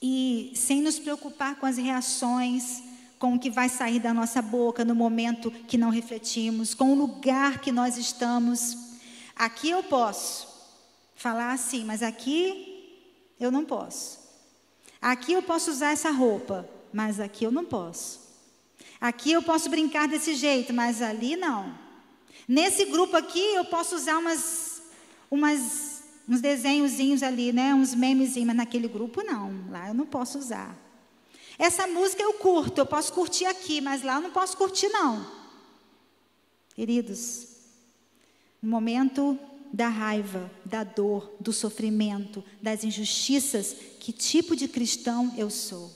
E 0.00 0.52
sem 0.56 0.80
nos 0.80 0.98
preocupar 0.98 1.56
com 1.56 1.66
as 1.66 1.76
reações, 1.76 2.82
com 3.18 3.34
o 3.34 3.38
que 3.38 3.50
vai 3.50 3.68
sair 3.68 4.00
da 4.00 4.14
nossa 4.14 4.40
boca 4.40 4.86
no 4.86 4.94
momento 4.94 5.50
que 5.50 5.76
não 5.76 5.90
refletimos, 5.90 6.72
com 6.72 6.92
o 6.92 6.96
lugar 6.96 7.60
que 7.60 7.70
nós 7.70 7.98
estamos. 7.98 8.76
Aqui 9.36 9.68
eu 9.68 9.82
posso, 9.82 10.51
falar 11.22 11.52
assim, 11.52 11.84
mas 11.84 12.02
aqui 12.02 12.98
eu 13.38 13.52
não 13.52 13.64
posso. 13.64 14.18
Aqui 15.00 15.32
eu 15.32 15.42
posso 15.42 15.70
usar 15.70 15.92
essa 15.92 16.10
roupa, 16.10 16.68
mas 16.92 17.20
aqui 17.20 17.44
eu 17.44 17.52
não 17.52 17.64
posso. 17.64 18.20
Aqui 19.00 19.30
eu 19.30 19.40
posso 19.40 19.70
brincar 19.70 20.08
desse 20.08 20.34
jeito, 20.34 20.72
mas 20.72 21.00
ali 21.00 21.36
não. 21.36 21.78
Nesse 22.48 22.86
grupo 22.86 23.16
aqui 23.16 23.54
eu 23.54 23.64
posso 23.64 23.94
usar 23.94 24.18
umas, 24.18 24.82
umas, 25.30 26.02
uns 26.28 26.40
desenhozinhos 26.40 27.22
ali, 27.22 27.52
né? 27.52 27.72
Uns 27.72 27.94
memezinhos, 27.94 28.48
mas 28.48 28.56
naquele 28.56 28.88
grupo 28.88 29.22
não. 29.22 29.70
Lá 29.70 29.88
eu 29.88 29.94
não 29.94 30.06
posso 30.06 30.38
usar. 30.38 30.76
Essa 31.56 31.86
música 31.86 32.20
eu 32.20 32.32
curto, 32.34 32.78
eu 32.78 32.86
posso 32.86 33.12
curtir 33.12 33.44
aqui, 33.44 33.80
mas 33.80 34.02
lá 34.02 34.16
eu 34.16 34.22
não 34.22 34.32
posso 34.32 34.56
curtir 34.56 34.88
não. 34.88 35.24
Queridos, 36.74 37.46
no 38.60 38.68
momento 38.68 39.38
da 39.72 39.88
raiva, 39.88 40.50
da 40.64 40.84
dor, 40.84 41.34
do 41.40 41.52
sofrimento, 41.52 42.44
das 42.60 42.84
injustiças, 42.84 43.74
que 43.98 44.12
tipo 44.12 44.54
de 44.54 44.68
cristão 44.68 45.32
eu 45.36 45.48
sou? 45.48 45.90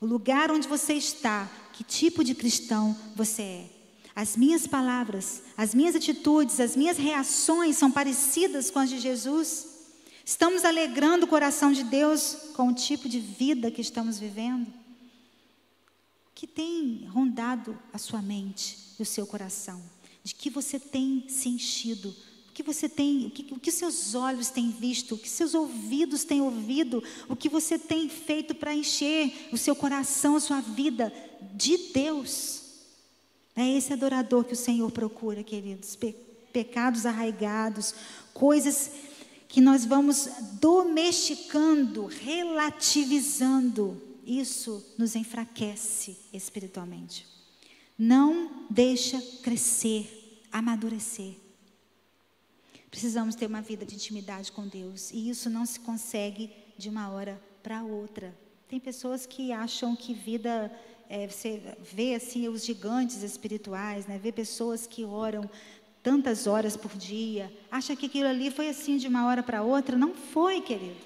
O 0.00 0.06
lugar 0.06 0.50
onde 0.50 0.68
você 0.68 0.94
está, 0.94 1.50
que 1.72 1.82
tipo 1.82 2.22
de 2.22 2.34
cristão 2.34 2.96
você 3.16 3.42
é? 3.42 3.70
As 4.14 4.36
minhas 4.36 4.66
palavras, 4.66 5.42
as 5.56 5.74
minhas 5.74 5.94
atitudes, 5.96 6.60
as 6.60 6.76
minhas 6.76 6.98
reações 6.98 7.76
são 7.76 7.90
parecidas 7.90 8.70
com 8.70 8.78
as 8.78 8.88
de 8.88 8.98
Jesus? 8.98 9.66
Estamos 10.24 10.64
alegrando 10.64 11.26
o 11.26 11.28
coração 11.28 11.72
de 11.72 11.84
Deus 11.84 12.36
com 12.54 12.68
o 12.68 12.74
tipo 12.74 13.08
de 13.08 13.18
vida 13.18 13.70
que 13.70 13.80
estamos 13.80 14.18
vivendo? 14.18 14.72
Que 16.34 16.46
tem 16.46 17.06
rondado 17.06 17.78
a 17.92 17.98
sua 17.98 18.22
mente 18.22 18.78
e 18.98 19.02
o 19.02 19.06
seu 19.06 19.26
coração? 19.26 19.82
De 20.22 20.34
que 20.34 20.50
você 20.50 20.78
tem 20.78 21.24
se 21.28 21.48
enchido? 21.48 22.14
O 22.50 22.52
que 22.52 22.62
você 22.64 22.88
tem, 22.88 23.26
o 23.26 23.30
que, 23.30 23.54
o 23.54 23.60
que 23.60 23.70
seus 23.70 24.14
olhos 24.14 24.50
têm 24.50 24.70
visto, 24.70 25.14
o 25.14 25.18
que 25.18 25.28
seus 25.28 25.54
ouvidos 25.54 26.24
têm 26.24 26.42
ouvido, 26.42 27.02
o 27.28 27.36
que 27.36 27.48
você 27.48 27.78
tem 27.78 28.08
feito 28.08 28.54
para 28.54 28.74
encher 28.74 29.48
o 29.52 29.56
seu 29.56 29.74
coração, 29.74 30.34
a 30.34 30.40
sua 30.40 30.60
vida 30.60 31.12
de 31.54 31.76
Deus. 31.94 32.62
É 33.54 33.66
esse 33.68 33.92
adorador 33.92 34.44
que 34.44 34.54
o 34.54 34.56
Senhor 34.56 34.90
procura, 34.90 35.42
queridos. 35.42 35.94
Pe 35.96 36.14
pecados 36.52 37.06
arraigados, 37.06 37.94
coisas 38.34 38.90
que 39.46 39.60
nós 39.60 39.84
vamos 39.84 40.28
domesticando, 40.60 42.06
relativizando. 42.06 44.02
isso 44.26 44.84
nos 44.98 45.14
enfraquece 45.14 46.16
espiritualmente. 46.32 47.24
Não 47.96 48.66
deixa 48.68 49.20
crescer, 49.42 50.42
amadurecer. 50.50 51.36
Precisamos 52.90 53.34
ter 53.34 53.46
uma 53.46 53.62
vida 53.62 53.86
de 53.86 53.94
intimidade 53.94 54.50
com 54.50 54.66
Deus 54.66 55.10
e 55.12 55.30
isso 55.30 55.48
não 55.48 55.64
se 55.64 55.80
consegue 55.80 56.50
de 56.76 56.88
uma 56.88 57.10
hora 57.10 57.40
para 57.62 57.82
outra. 57.82 58.36
Tem 58.68 58.80
pessoas 58.80 59.26
que 59.26 59.52
acham 59.52 59.94
que 59.94 60.12
vida 60.12 60.72
é, 61.08 61.26
você 61.26 61.60
vê 61.92 62.14
assim 62.14 62.48
os 62.48 62.64
gigantes 62.64 63.22
espirituais, 63.22 64.06
né? 64.06 64.18
Vê 64.18 64.30
pessoas 64.30 64.86
que 64.86 65.04
oram 65.04 65.48
tantas 66.02 66.46
horas 66.46 66.76
por 66.76 66.92
dia, 66.96 67.52
acha 67.70 67.94
que 67.94 68.06
aquilo 68.06 68.28
ali 68.28 68.50
foi 68.50 68.68
assim 68.68 68.96
de 68.96 69.06
uma 69.06 69.26
hora 69.26 69.42
para 69.42 69.62
outra, 69.62 69.96
não 69.96 70.14
foi, 70.14 70.60
querido. 70.60 70.96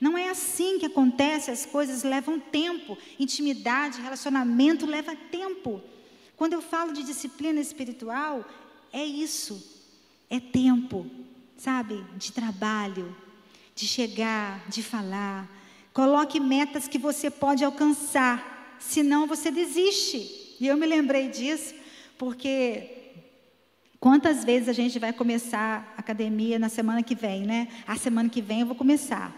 Não 0.00 0.18
é 0.18 0.30
assim 0.30 0.80
que 0.80 0.86
acontece, 0.86 1.50
as 1.50 1.64
coisas 1.64 2.02
levam 2.02 2.40
tempo. 2.40 2.98
Intimidade, 3.20 4.00
relacionamento 4.00 4.84
leva 4.84 5.14
tempo. 5.14 5.80
Quando 6.36 6.54
eu 6.54 6.60
falo 6.60 6.92
de 6.92 7.04
disciplina 7.04 7.60
espiritual, 7.60 8.44
é 8.92 9.04
isso. 9.04 9.62
É 10.28 10.40
tempo, 10.40 11.06
sabe? 11.62 12.04
De 12.16 12.32
trabalho, 12.32 13.14
de 13.72 13.86
chegar, 13.86 14.68
de 14.68 14.82
falar. 14.82 15.48
Coloque 15.92 16.40
metas 16.40 16.88
que 16.88 16.98
você 16.98 17.30
pode 17.30 17.64
alcançar, 17.64 18.76
senão 18.80 19.28
você 19.28 19.48
desiste. 19.48 20.56
E 20.58 20.66
eu 20.66 20.76
me 20.76 20.86
lembrei 20.86 21.28
disso, 21.28 21.72
porque 22.18 22.90
quantas 24.00 24.44
vezes 24.44 24.68
a 24.68 24.72
gente 24.72 24.98
vai 24.98 25.12
começar 25.12 25.94
a 25.96 26.00
academia 26.00 26.58
na 26.58 26.68
semana 26.68 27.00
que 27.00 27.14
vem, 27.14 27.42
né? 27.42 27.68
A 27.86 27.96
semana 27.96 28.28
que 28.28 28.42
vem 28.42 28.62
eu 28.62 28.66
vou 28.66 28.74
começar, 28.74 29.32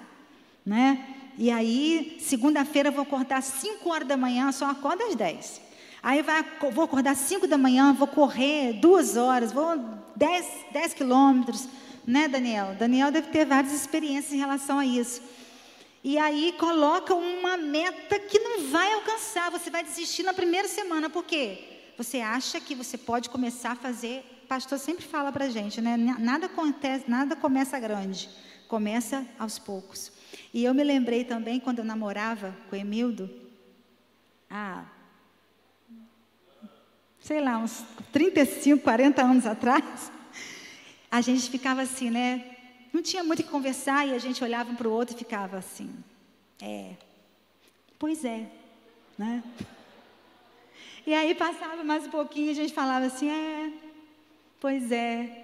né? 0.64 1.06
E 1.36 1.50
aí, 1.50 2.16
segunda-feira 2.20 2.88
eu 2.88 2.92
vou 2.92 3.02
acordar 3.02 3.38
às 3.38 3.44
5 3.44 3.86
horas 3.90 4.08
da 4.08 4.16
manhã, 4.16 4.50
só 4.50 4.70
acordo 4.70 5.02
às 5.02 5.14
10. 5.14 5.60
Aí 6.02 6.22
vai, 6.22 6.42
vou 6.72 6.84
acordar 6.84 7.10
às 7.10 7.18
5 7.18 7.46
da 7.46 7.58
manhã, 7.58 7.92
vou 7.92 8.08
correr 8.08 8.74
duas 8.80 9.14
horas, 9.14 9.52
vou 9.52 9.76
10, 10.16 10.46
10 10.72 10.94
quilômetros 10.94 11.68
né, 12.06 12.28
Daniel? 12.28 12.74
Daniel 12.74 13.10
deve 13.10 13.28
ter 13.28 13.44
várias 13.44 13.72
experiências 13.72 14.32
em 14.32 14.38
relação 14.38 14.78
a 14.78 14.86
isso. 14.86 15.22
E 16.02 16.18
aí 16.18 16.54
coloca 16.58 17.14
uma 17.14 17.56
meta 17.56 18.18
que 18.18 18.38
não 18.38 18.68
vai 18.68 18.92
alcançar, 18.92 19.50
você 19.50 19.70
vai 19.70 19.82
desistir 19.82 20.22
na 20.22 20.34
primeira 20.34 20.68
semana, 20.68 21.08
por 21.08 21.24
quê? 21.24 21.92
Você 21.96 22.20
acha 22.20 22.60
que 22.60 22.74
você 22.74 22.98
pode 22.98 23.30
começar 23.30 23.72
a 23.72 23.76
fazer, 23.76 24.22
pastor 24.46 24.78
sempre 24.78 25.04
fala 25.04 25.32
para 25.32 25.46
a 25.46 25.48
gente, 25.48 25.80
né? 25.80 25.96
Nada, 25.96 26.46
acontece, 26.46 27.08
nada 27.08 27.34
começa 27.34 27.78
grande, 27.78 28.28
começa 28.68 29.26
aos 29.38 29.58
poucos. 29.58 30.12
E 30.52 30.62
eu 30.62 30.74
me 30.74 30.84
lembrei 30.84 31.24
também 31.24 31.58
quando 31.58 31.78
eu 31.78 31.84
namorava 31.84 32.54
com 32.68 32.76
o 32.76 32.78
Emildo, 32.78 33.30
ah, 34.50 34.84
sei 37.18 37.40
lá, 37.40 37.56
uns 37.56 37.82
35, 38.12 38.84
40 38.84 39.22
anos 39.22 39.46
atrás, 39.46 40.12
a 41.14 41.20
gente 41.20 41.48
ficava 41.48 41.80
assim, 41.80 42.10
né? 42.10 42.44
Não 42.92 43.00
tinha 43.00 43.22
muito 43.22 43.38
o 43.38 43.44
que 43.44 43.48
conversar 43.48 44.04
e 44.04 44.14
a 44.14 44.18
gente 44.18 44.42
olhava 44.42 44.72
um 44.72 44.74
para 44.74 44.88
o 44.88 44.90
outro 44.90 45.14
e 45.14 45.18
ficava 45.18 45.56
assim. 45.56 45.88
É, 46.60 46.90
pois 48.00 48.24
é, 48.24 48.50
né? 49.16 49.40
E 51.06 51.14
aí 51.14 51.32
passava 51.36 51.84
mais 51.84 52.04
um 52.06 52.10
pouquinho 52.10 52.48
e 52.48 52.50
a 52.50 52.54
gente 52.54 52.74
falava 52.74 53.06
assim, 53.06 53.30
é, 53.30 53.72
pois 54.60 54.90
é. 54.90 55.43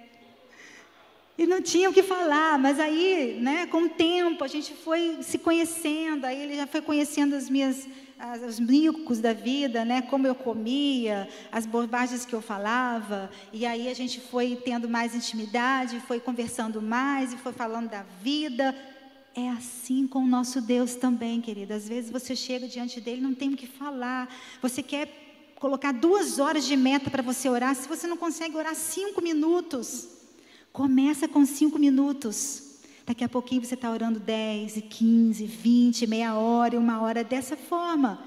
E 1.37 1.47
não 1.47 1.61
tinha 1.61 1.89
o 1.89 1.93
que 1.93 2.03
falar, 2.03 2.59
mas 2.59 2.79
aí, 2.79 3.39
né, 3.41 3.65
com 3.65 3.83
o 3.83 3.89
tempo, 3.89 4.43
a 4.43 4.47
gente 4.47 4.73
foi 4.73 5.19
se 5.21 5.37
conhecendo, 5.37 6.25
aí 6.25 6.39
ele 6.39 6.55
já 6.55 6.67
foi 6.67 6.81
conhecendo 6.81 7.35
as 7.35 7.49
minhas 7.49 7.87
as, 8.21 8.41
os 8.43 8.59
micos 8.59 9.19
da 9.19 9.33
vida, 9.33 9.83
né? 9.83 10.01
Como 10.03 10.27
eu 10.27 10.35
comia, 10.35 11.27
as 11.51 11.65
bobagens 11.65 12.23
que 12.25 12.33
eu 12.33 12.41
falava. 12.41 13.31
E 13.51 13.65
aí 13.65 13.89
a 13.89 13.93
gente 13.95 14.21
foi 14.21 14.55
tendo 14.55 14.87
mais 14.87 15.15
intimidade, 15.15 15.99
foi 16.01 16.19
conversando 16.19 16.81
mais 16.81 17.33
e 17.33 17.37
foi 17.37 17.51
falando 17.51 17.89
da 17.89 18.03
vida. 18.21 18.75
É 19.33 19.49
assim 19.49 20.07
com 20.07 20.19
o 20.19 20.27
nosso 20.27 20.61
Deus 20.61 20.95
também, 20.95 21.41
querida. 21.41 21.75
Às 21.75 21.87
vezes 21.87 22.11
você 22.11 22.35
chega 22.35 22.67
diante 22.67 23.01
dele, 23.01 23.21
não 23.21 23.33
tem 23.33 23.53
o 23.53 23.57
que 23.57 23.65
falar. 23.65 24.29
Você 24.61 24.83
quer 24.83 25.07
colocar 25.55 25.91
duas 25.91 26.37
horas 26.37 26.65
de 26.65 26.75
meta 26.75 27.09
para 27.09 27.23
você 27.23 27.49
orar. 27.49 27.73
Se 27.75 27.87
você 27.87 28.05
não 28.05 28.17
consegue 28.17 28.55
orar 28.55 28.75
cinco 28.75 29.21
minutos, 29.21 30.07
começa 30.71 31.27
com 31.27 31.45
cinco 31.45 31.77
minutos. 31.77 32.79
Daqui 33.05 33.23
a 33.23 33.29
pouquinho 33.29 33.63
você 33.63 33.73
está 33.73 33.91
orando 33.91 34.19
10, 34.19 34.83
15, 34.89 35.45
20, 35.45 36.07
meia 36.07 36.35
hora, 36.35 36.79
uma 36.79 37.01
hora 37.01 37.23
dessa 37.23 37.57
forma. 37.57 38.23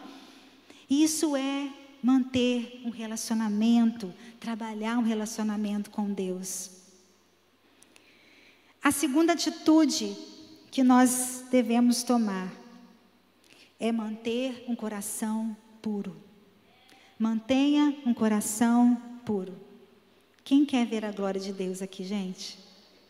Isso 0.88 1.37
é 1.37 1.70
manter 2.02 2.83
um 2.85 2.90
relacionamento, 2.90 4.12
trabalhar 4.38 4.98
um 4.98 5.02
relacionamento 5.02 5.90
com 5.90 6.12
Deus. 6.12 6.70
A 8.83 8.90
segunda 8.90 9.33
atitude 9.33 10.14
que 10.70 10.83
nós 10.83 11.46
devemos 11.50 12.02
tomar 12.02 12.52
é 13.80 13.90
manter 13.90 14.64
um 14.68 14.76
coração 14.76 15.57
puro. 15.80 16.14
Mantenha 17.18 17.96
um 18.04 18.12
coração 18.12 19.00
puro. 19.24 19.63
Quem 20.44 20.66
quer 20.66 20.85
ver 20.85 21.07
a 21.07 21.11
glória 21.11 21.40
de 21.40 21.54
Deus 21.54 21.80
aqui, 21.80 22.04
gente? 22.04 22.59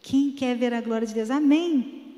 Quem 0.01 0.31
quer 0.31 0.57
ver 0.57 0.73
a 0.73 0.81
glória 0.81 1.05
de 1.05 1.13
Deus? 1.13 1.31
Amém. 1.31 2.17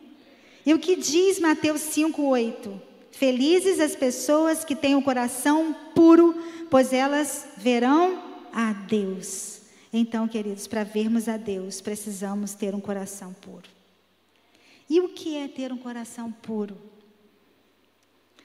E 0.64 0.74
o 0.74 0.78
que 0.78 0.94
diz 0.94 1.40
Mateus 1.40 1.80
5:8? 1.80 2.78
Felizes 3.10 3.80
as 3.80 3.96
pessoas 3.96 4.62
que 4.62 4.76
têm 4.76 4.94
o 4.94 5.00
coração 5.00 5.74
puro, 5.94 6.34
pois 6.68 6.92
elas 6.92 7.48
verão 7.56 8.22
a 8.52 8.74
Deus. 8.74 9.62
Então, 9.90 10.28
queridos, 10.28 10.66
para 10.66 10.84
vermos 10.84 11.30
a 11.30 11.38
Deus, 11.38 11.80
precisamos 11.80 12.52
ter 12.52 12.74
um 12.74 12.80
coração 12.80 13.32
puro. 13.32 13.70
E 14.90 15.00
o 15.00 15.08
que 15.08 15.34
é 15.38 15.48
ter 15.48 15.72
um 15.72 15.78
coração 15.78 16.30
puro? 16.30 16.76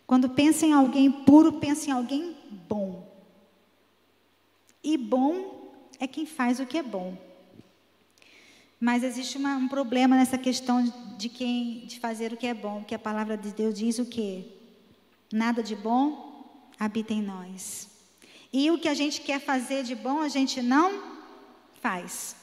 Quando 0.08 0.30
pensa 0.30 0.66
em 0.66 0.72
alguém 0.72 1.12
puro, 1.12 1.54
pensa 1.54 1.90
em 1.90 1.94
alguém 1.94 2.34
bom. 2.70 3.12
E 4.82 4.96
bom 4.96 5.61
é 6.02 6.08
quem 6.08 6.26
faz 6.26 6.60
o 6.60 6.66
que 6.66 6.80
é 6.80 6.84
bom. 6.84 7.16
Mas 8.80 9.04
existe 9.04 9.38
uma, 9.38 9.56
um 9.56 9.68
problema 9.68 10.16
nessa 10.16 10.40
questão 10.40 10.84
de 11.16 11.30
quem 11.30 11.86
de 11.86 12.00
fazer 12.00 12.34
o 12.34 12.38
que 12.38 12.48
é 12.48 12.54
bom, 12.54 12.84
que 12.84 12.96
a 12.96 13.00
palavra 13.00 13.38
de 13.38 13.52
Deus 13.52 13.78
diz 13.78 14.00
o 14.00 14.06
quê? 14.06 14.44
Nada 15.32 15.62
de 15.62 15.76
bom 15.76 16.52
habita 16.80 17.14
em 17.14 17.22
nós. 17.22 17.88
E 18.52 18.72
o 18.72 18.80
que 18.80 18.88
a 18.88 18.96
gente 18.96 19.22
quer 19.22 19.40
fazer 19.40 19.84
de 19.84 19.94
bom, 19.94 20.20
a 20.20 20.28
gente 20.28 20.64
não 20.64 21.04
faz. 21.80 22.36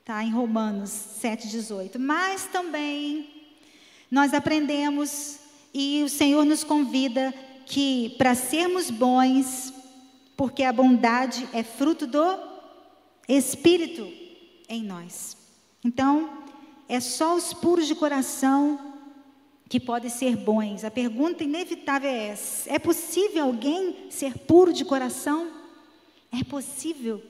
Está 0.00 0.24
em 0.24 0.32
Romanos 0.32 0.90
7,18. 1.22 1.98
Mas 1.98 2.46
também 2.46 3.28
nós 4.10 4.32
aprendemos 4.32 5.38
e 5.74 6.02
o 6.02 6.08
Senhor 6.08 6.46
nos 6.46 6.64
convida 6.64 7.34
que 7.66 8.14
para 8.16 8.34
sermos 8.34 8.90
bons, 8.90 9.70
porque 10.34 10.62
a 10.62 10.72
bondade 10.72 11.46
é 11.52 11.62
fruto 11.62 12.06
do 12.06 12.45
Espírito 13.28 14.10
em 14.68 14.82
nós. 14.82 15.36
Então, 15.84 16.44
é 16.88 17.00
só 17.00 17.34
os 17.34 17.52
puros 17.52 17.86
de 17.86 17.94
coração 17.94 18.94
que 19.68 19.80
podem 19.80 20.10
ser 20.10 20.36
bons. 20.36 20.84
A 20.84 20.90
pergunta 20.90 21.44
inevitável 21.44 22.08
é 22.08 22.28
essa: 22.28 22.72
é 22.72 22.78
possível 22.78 23.44
alguém 23.44 24.10
ser 24.10 24.38
puro 24.38 24.72
de 24.72 24.84
coração? 24.84 25.50
É 26.32 26.44
possível. 26.44 27.22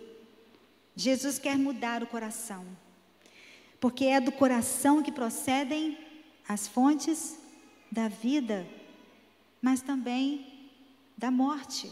Jesus 0.95 1.39
quer 1.39 1.59
mudar 1.59 2.03
o 2.03 2.07
coração, 2.07 2.65
porque 3.79 4.07
é 4.07 4.21
do 4.21 4.33
coração 4.33 5.03
que 5.03 5.13
procedem 5.13 5.99
as 6.49 6.67
fontes 6.67 7.39
da 7.93 8.09
vida, 8.09 8.67
mas 9.61 9.83
também 9.83 10.71
da 11.17 11.31
morte. 11.31 11.91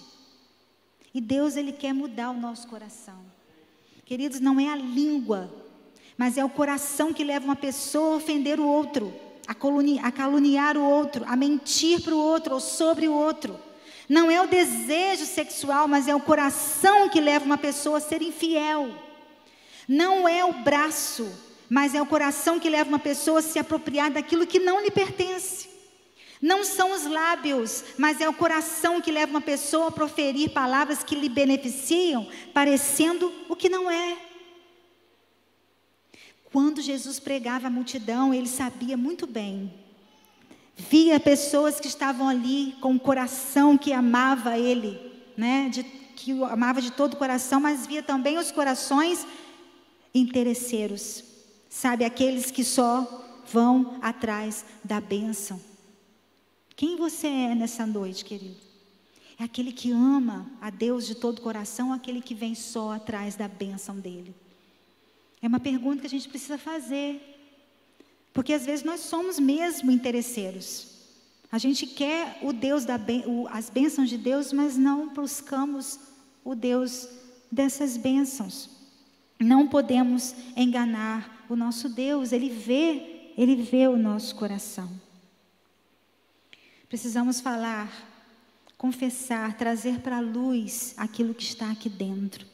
E 1.12 1.20
Deus 1.20 1.54
ele 1.56 1.72
quer 1.72 1.92
mudar 1.92 2.30
o 2.30 2.40
nosso 2.40 2.66
coração. 2.66 3.33
Queridos, 4.04 4.38
não 4.38 4.60
é 4.60 4.68
a 4.68 4.76
língua, 4.76 5.50
mas 6.16 6.36
é 6.36 6.44
o 6.44 6.48
coração 6.50 7.12
que 7.12 7.24
leva 7.24 7.44
uma 7.44 7.56
pessoa 7.56 8.14
a 8.14 8.16
ofender 8.16 8.60
o 8.60 8.66
outro, 8.66 9.12
a, 9.46 9.54
caluniar, 9.54 10.04
a 10.04 10.12
caluniar 10.12 10.76
o 10.76 10.84
outro, 10.84 11.24
a 11.26 11.34
mentir 11.34 12.02
para 12.02 12.14
o 12.14 12.18
outro 12.18 12.54
ou 12.54 12.60
sobre 12.60 13.08
o 13.08 13.14
outro. 13.14 13.58
Não 14.06 14.30
é 14.30 14.40
o 14.42 14.46
desejo 14.46 15.24
sexual, 15.24 15.88
mas 15.88 16.06
é 16.06 16.14
o 16.14 16.20
coração 16.20 17.08
que 17.08 17.20
leva 17.20 17.46
uma 17.46 17.56
pessoa 17.56 17.96
a 17.96 18.00
ser 18.00 18.20
infiel. 18.20 18.94
Não 19.88 20.28
é 20.28 20.44
o 20.44 20.52
braço, 20.52 21.26
mas 21.70 21.94
é 21.94 22.02
o 22.02 22.06
coração 22.06 22.60
que 22.60 22.68
leva 22.68 22.90
uma 22.90 22.98
pessoa 22.98 23.38
a 23.38 23.42
se 23.42 23.58
apropriar 23.58 24.10
daquilo 24.10 24.46
que 24.46 24.58
não 24.58 24.82
lhe 24.82 24.90
pertence. 24.90 25.73
Não 26.40 26.64
são 26.64 26.92
os 26.92 27.04
lábios, 27.04 27.84
mas 27.96 28.20
é 28.20 28.28
o 28.28 28.34
coração 28.34 29.00
que 29.00 29.12
leva 29.12 29.30
uma 29.30 29.40
pessoa 29.40 29.88
a 29.88 29.92
proferir 29.92 30.50
palavras 30.50 31.02
que 31.02 31.14
lhe 31.14 31.28
beneficiam, 31.28 32.28
parecendo 32.52 33.32
o 33.48 33.56
que 33.56 33.68
não 33.68 33.90
é. 33.90 34.18
Quando 36.52 36.82
Jesus 36.82 37.18
pregava 37.18 37.66
a 37.66 37.70
multidão, 37.70 38.32
ele 38.32 38.48
sabia 38.48 38.96
muito 38.96 39.26
bem 39.26 39.84
Via 40.76 41.20
pessoas 41.20 41.78
que 41.78 41.86
estavam 41.86 42.28
ali 42.28 42.74
com 42.80 42.96
o 42.96 43.00
coração 43.00 43.78
que 43.78 43.92
amava 43.92 44.58
Ele, 44.58 45.00
né? 45.36 45.68
De, 45.68 45.84
que 45.84 46.32
o 46.32 46.44
amava 46.44 46.80
de 46.82 46.90
todo 46.90 47.14
o 47.14 47.16
coração, 47.16 47.60
mas 47.60 47.86
via 47.86 48.02
também 48.02 48.38
os 48.38 48.50
corações 48.50 49.26
interesseiros, 50.12 51.24
sabe? 51.68 52.04
Aqueles 52.04 52.50
que 52.50 52.64
só 52.64 53.42
vão 53.52 53.98
atrás 54.02 54.64
da 54.82 55.00
bênção. 55.00 55.60
Quem 56.76 56.96
você 56.96 57.26
é 57.26 57.54
nessa 57.54 57.86
noite, 57.86 58.24
querido? 58.24 58.56
É 59.38 59.44
aquele 59.44 59.72
que 59.72 59.90
ama 59.90 60.46
a 60.60 60.70
Deus 60.70 61.06
de 61.06 61.14
todo 61.14 61.38
o 61.38 61.42
coração, 61.42 61.92
aquele 61.92 62.20
que 62.20 62.34
vem 62.34 62.54
só 62.54 62.92
atrás 62.92 63.36
da 63.36 63.48
bênção 63.48 63.98
dele? 63.98 64.34
É 65.42 65.46
uma 65.46 65.60
pergunta 65.60 66.00
que 66.00 66.06
a 66.06 66.10
gente 66.10 66.28
precisa 66.28 66.56
fazer. 66.56 67.20
Porque 68.32 68.52
às 68.52 68.64
vezes 68.64 68.84
nós 68.84 69.00
somos 69.00 69.38
mesmo 69.38 69.90
interesseiros. 69.90 70.94
A 71.50 71.58
gente 71.58 71.86
quer 71.86 72.38
o 72.42 72.52
Deus 72.52 72.84
da 72.84 72.98
o, 73.26 73.46
as 73.48 73.70
bênçãos 73.70 74.08
de 74.08 74.18
Deus, 74.18 74.52
mas 74.52 74.76
não 74.76 75.08
buscamos 75.10 76.00
o 76.44 76.54
Deus 76.54 77.08
dessas 77.50 77.96
bênçãos. 77.96 78.68
Não 79.38 79.68
podemos 79.68 80.34
enganar 80.56 81.44
o 81.48 81.54
nosso 81.54 81.88
Deus, 81.88 82.32
ele 82.32 82.48
vê, 82.48 83.30
ele 83.36 83.54
vê 83.54 83.86
o 83.86 83.96
nosso 83.96 84.34
coração. 84.34 84.90
Precisamos 86.94 87.40
falar, 87.40 87.92
confessar, 88.78 89.56
trazer 89.56 89.98
para 89.98 90.18
a 90.18 90.20
luz 90.20 90.94
aquilo 90.96 91.34
que 91.34 91.42
está 91.42 91.68
aqui 91.72 91.88
dentro. 91.88 92.46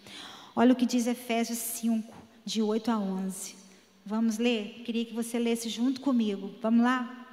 Olha 0.57 0.73
o 0.73 0.75
que 0.75 0.87
diz 0.87 1.07
Efésios 1.07 1.59
5, 1.59 2.11
de 2.43 2.63
8 2.63 2.91
a 2.91 2.99
11. 2.99 3.55
Vamos 4.03 4.39
ler? 4.39 4.81
Queria 4.83 5.05
que 5.05 5.13
você 5.13 5.39
lesse 5.39 5.69
junto 5.69 6.01
comigo. 6.01 6.55
Vamos 6.63 6.83
lá? 6.83 7.29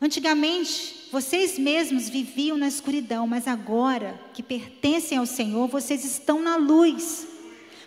Antigamente, 0.00 1.08
vocês 1.12 1.56
mesmos 1.56 2.08
viviam 2.08 2.58
na 2.58 2.66
escuridão, 2.66 3.28
mas 3.28 3.46
agora 3.46 4.20
que 4.34 4.42
pertencem 4.42 5.16
ao 5.16 5.26
Senhor, 5.26 5.68
vocês 5.68 6.04
estão 6.04 6.42
na 6.42 6.56
luz. 6.56 7.28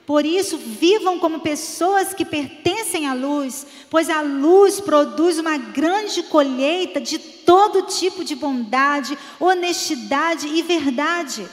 Por 0.05 0.25
isso, 0.25 0.57
vivam 0.57 1.19
como 1.19 1.41
pessoas 1.41 2.13
que 2.13 2.23
pertencem 2.23 3.07
à 3.07 3.13
luz, 3.13 3.67
pois 3.89 4.09
a 4.09 4.21
luz 4.21 4.79
produz 4.79 5.37
uma 5.37 5.57
grande 5.57 6.23
colheita 6.23 7.01
de 7.01 7.35
todo 7.47 7.83
tipo 7.83 8.25
de 8.25 8.35
bondade, 8.35 9.17
honestidade 9.39 10.49
e 10.49 10.61
verdade. 10.61 11.47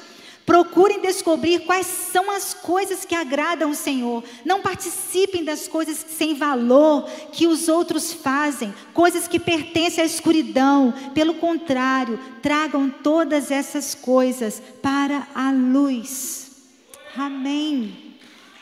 Procurem 0.44 1.00
descobrir 1.00 1.60
quais 1.60 1.86
são 1.86 2.30
as 2.32 2.52
coisas 2.52 3.04
que 3.04 3.14
agradam 3.14 3.70
o 3.70 3.76
Senhor. 3.76 4.24
Não 4.44 4.60
participem 4.60 5.44
das 5.44 5.68
coisas 5.68 6.04
sem 6.06 6.34
valor 6.34 7.08
que 7.32 7.46
os 7.46 7.68
outros 7.68 8.12
fazem, 8.12 8.74
coisas 8.92 9.28
que 9.28 9.38
pertencem 9.38 10.02
à 10.02 10.06
escuridão. 10.06 10.92
Pelo 11.14 11.34
contrário, 11.34 12.18
tragam 12.42 12.90
todas 12.90 13.52
essas 13.52 13.94
coisas 13.94 14.60
para 14.82 15.28
a 15.32 15.52
luz. 15.52 16.50
Amém. 17.16 18.16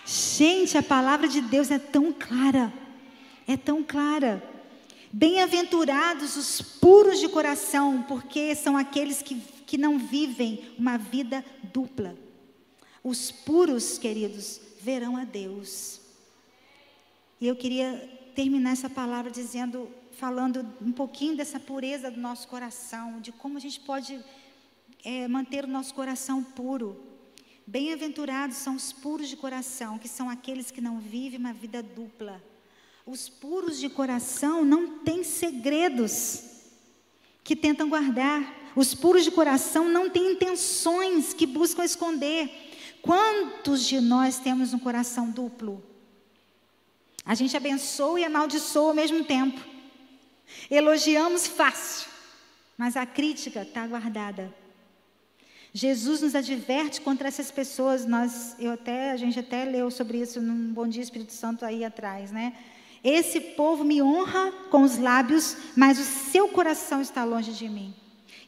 Gente, 0.05 0.77
a 0.77 0.83
palavra 0.83 1.27
de 1.27 1.41
Deus 1.41 1.71
é 1.71 1.79
tão 1.79 2.13
clara, 2.13 2.71
é 3.49 3.57
tão 3.57 3.83
clara. 3.83 4.52
Bem-aventurados 5.15 6.37
os 6.39 6.63
puros 6.63 7.21
de 7.21 7.29
coração, 7.29 8.03
porque 8.09 8.55
são 8.55 8.79
aqueles 8.79 9.21
que, 9.21 9.35
que 9.67 9.77
não 9.77 9.99
vivem 9.99 10.75
uma 10.79 10.97
vida 10.97 11.45
dupla. 11.71 12.17
Os 13.05 13.31
puros, 13.31 13.99
queridos, 13.99 14.59
verão 14.81 15.19
a 15.19 15.25
Deus. 15.25 16.01
E 17.39 17.47
eu 17.47 17.55
queria 17.55 18.09
terminar 18.35 18.71
essa 18.71 18.89
palavra 18.89 19.31
dizendo, 19.31 19.87
falando 20.13 20.67
um 20.81 20.93
pouquinho 20.93 21.37
dessa 21.37 21.61
pureza 21.61 22.11
do 22.11 22.19
nosso 22.19 22.49
coração, 22.49 23.21
de 23.21 23.33
como 23.33 23.59
a 23.59 23.61
gente 23.61 23.81
pode 23.81 24.19
é, 25.05 25.29
manter 25.29 25.65
o 25.65 25.69
nosso 25.69 25.93
coração 25.93 26.43
puro. 26.43 26.99
Bem-aventurados 27.67 28.57
são 28.57 28.77
os 28.77 28.95
puros 28.95 29.29
de 29.29 29.37
coração, 29.37 29.99
que 29.99 30.09
são 30.09 30.31
aqueles 30.31 30.71
que 30.71 30.81
não 30.81 31.01
vivem 31.01 31.39
uma 31.39 31.53
vida 31.53 31.83
dupla. 31.83 32.43
Os 33.05 33.29
puros 33.29 33.81
de 33.81 33.89
coração 33.89 34.65
não 34.65 34.99
têm 34.99 35.25
segredos 35.25 36.45
que 37.43 37.57
tentam 37.57 37.89
guardar. 37.89 38.73
Os 38.77 38.95
puros 38.95 39.25
de 39.25 39.31
coração 39.31 39.89
não 39.89 40.09
têm 40.09 40.33
intenções 40.33 41.35
que 41.35 41.47
buscam 41.47 41.85
esconder. 41.85 42.51
Quantos 43.03 43.85
de 43.85 44.01
nós 44.01 44.39
temos 44.39 44.73
um 44.73 44.79
coração 44.79 45.31
duplo? 45.31 45.83
A 47.25 47.35
gente 47.35 47.57
abençoa 47.57 48.21
e 48.21 48.25
amaldiçoa 48.25 48.91
ao 48.91 48.95
mesmo 48.95 49.25
tempo. 49.25 49.61
Elogiamos 50.71 51.47
fácil, 51.47 52.09
mas 52.77 52.97
a 52.97 53.05
crítica 53.05 53.63
está 53.63 53.87
guardada. 53.87 54.55
Jesus 55.75 56.21
nos 56.21 56.35
adverte 56.35 57.01
contra 57.01 57.29
essas 57.29 57.51
pessoas. 57.51 58.05
Nós, 58.05 58.55
eu 58.59 58.73
até, 58.73 59.11
a 59.11 59.17
gente 59.17 59.39
até 59.39 59.65
leu 59.65 59.91
sobre 59.91 60.19
isso 60.19 60.41
num 60.41 60.73
Bom 60.73 60.87
Dia 60.87 61.03
Espírito 61.03 61.33
Santo 61.33 61.65
aí 61.65 61.85
atrás, 61.85 62.31
né? 62.31 62.55
Esse 63.05 63.41
povo 63.41 63.83
me 63.83 64.01
honra 64.01 64.53
com 64.71 64.83
os 64.83 64.99
lábios, 64.99 65.57
mas 65.77 65.99
o 65.99 66.05
seu 66.05 66.49
coração 66.49 67.01
está 67.01 67.25
longe 67.25 67.53
de 67.53 67.69
mim. 67.69 67.95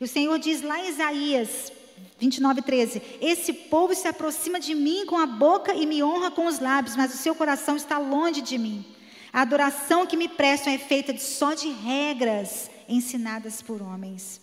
E 0.00 0.04
o 0.04 0.08
Senhor 0.08 0.38
diz 0.38 0.62
lá 0.62 0.78
em 0.78 0.90
Isaías 0.90 1.72
29, 2.18 2.62
13: 2.62 3.02
Esse 3.20 3.52
povo 3.52 3.94
se 3.94 4.06
aproxima 4.06 4.60
de 4.60 4.74
mim 4.74 5.04
com 5.06 5.18
a 5.18 5.26
boca 5.26 5.74
e 5.74 5.86
me 5.86 6.02
honra 6.02 6.30
com 6.30 6.46
os 6.46 6.60
lábios, 6.60 6.96
mas 6.96 7.12
o 7.12 7.16
seu 7.16 7.34
coração 7.34 7.76
está 7.76 7.98
longe 7.98 8.40
de 8.40 8.56
mim. 8.56 8.84
A 9.32 9.42
adoração 9.42 10.06
que 10.06 10.16
me 10.16 10.28
prestam 10.28 10.72
é 10.72 10.78
feita 10.78 11.16
só 11.18 11.54
de 11.54 11.68
regras 11.68 12.70
ensinadas 12.88 13.60
por 13.60 13.82
homens. 13.82 14.40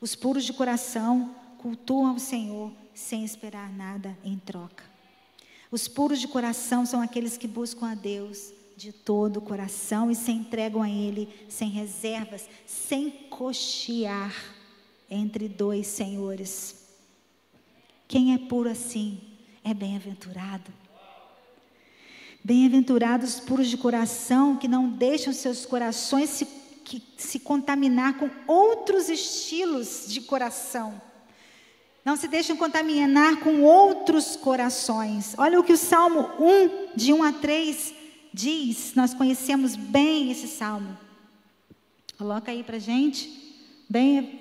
Os 0.00 0.14
puros 0.14 0.44
de 0.44 0.52
coração 0.52 1.34
cultuam 1.58 2.14
o 2.14 2.20
Senhor 2.20 2.72
sem 2.94 3.24
esperar 3.24 3.70
nada 3.70 4.16
em 4.24 4.38
troca. 4.38 4.84
Os 5.70 5.88
puros 5.88 6.20
de 6.20 6.28
coração 6.28 6.86
são 6.86 7.02
aqueles 7.02 7.36
que 7.36 7.46
buscam 7.46 7.90
a 7.90 7.94
Deus 7.94 8.52
de 8.84 8.92
todo 8.92 9.38
o 9.38 9.40
coração 9.40 10.10
e 10.10 10.14
se 10.14 10.30
entregam 10.30 10.82
a 10.82 10.90
Ele 10.90 11.26
sem 11.48 11.70
reservas, 11.70 12.46
sem 12.66 13.10
cochear 13.30 14.34
entre 15.10 15.48
dois 15.48 15.86
senhores. 15.86 16.84
Quem 18.06 18.34
é 18.34 18.38
puro 18.38 18.68
assim 18.68 19.22
é 19.64 19.72
bem-aventurado. 19.72 20.70
Bem-aventurados 22.44 23.40
puros 23.40 23.70
de 23.70 23.78
coração 23.78 24.58
que 24.58 24.68
não 24.68 24.90
deixam 24.90 25.32
seus 25.32 25.64
corações 25.64 26.28
se, 26.28 26.44
que, 26.84 27.02
se 27.16 27.40
contaminar 27.40 28.18
com 28.18 28.28
outros 28.46 29.08
estilos 29.08 30.04
de 30.06 30.20
coração 30.20 31.00
não 32.04 32.16
se 32.16 32.28
deixem 32.28 32.54
contaminar 32.54 33.40
com 33.40 33.62
outros 33.62 34.36
corações. 34.36 35.34
Olha 35.38 35.58
o 35.58 35.64
que 35.64 35.72
o 35.72 35.76
Salmo 35.78 36.28
1, 36.38 36.94
de 36.94 37.14
1 37.14 37.22
a 37.22 37.32
3, 37.32 38.03
diz. 38.34 38.94
Nós 38.96 39.14
conhecemos 39.14 39.76
bem 39.76 40.30
esse 40.32 40.48
salmo. 40.48 40.98
Coloca 42.18 42.50
aí 42.50 42.64
para 42.64 42.78
gente. 42.78 43.30
Bem, 43.88 44.40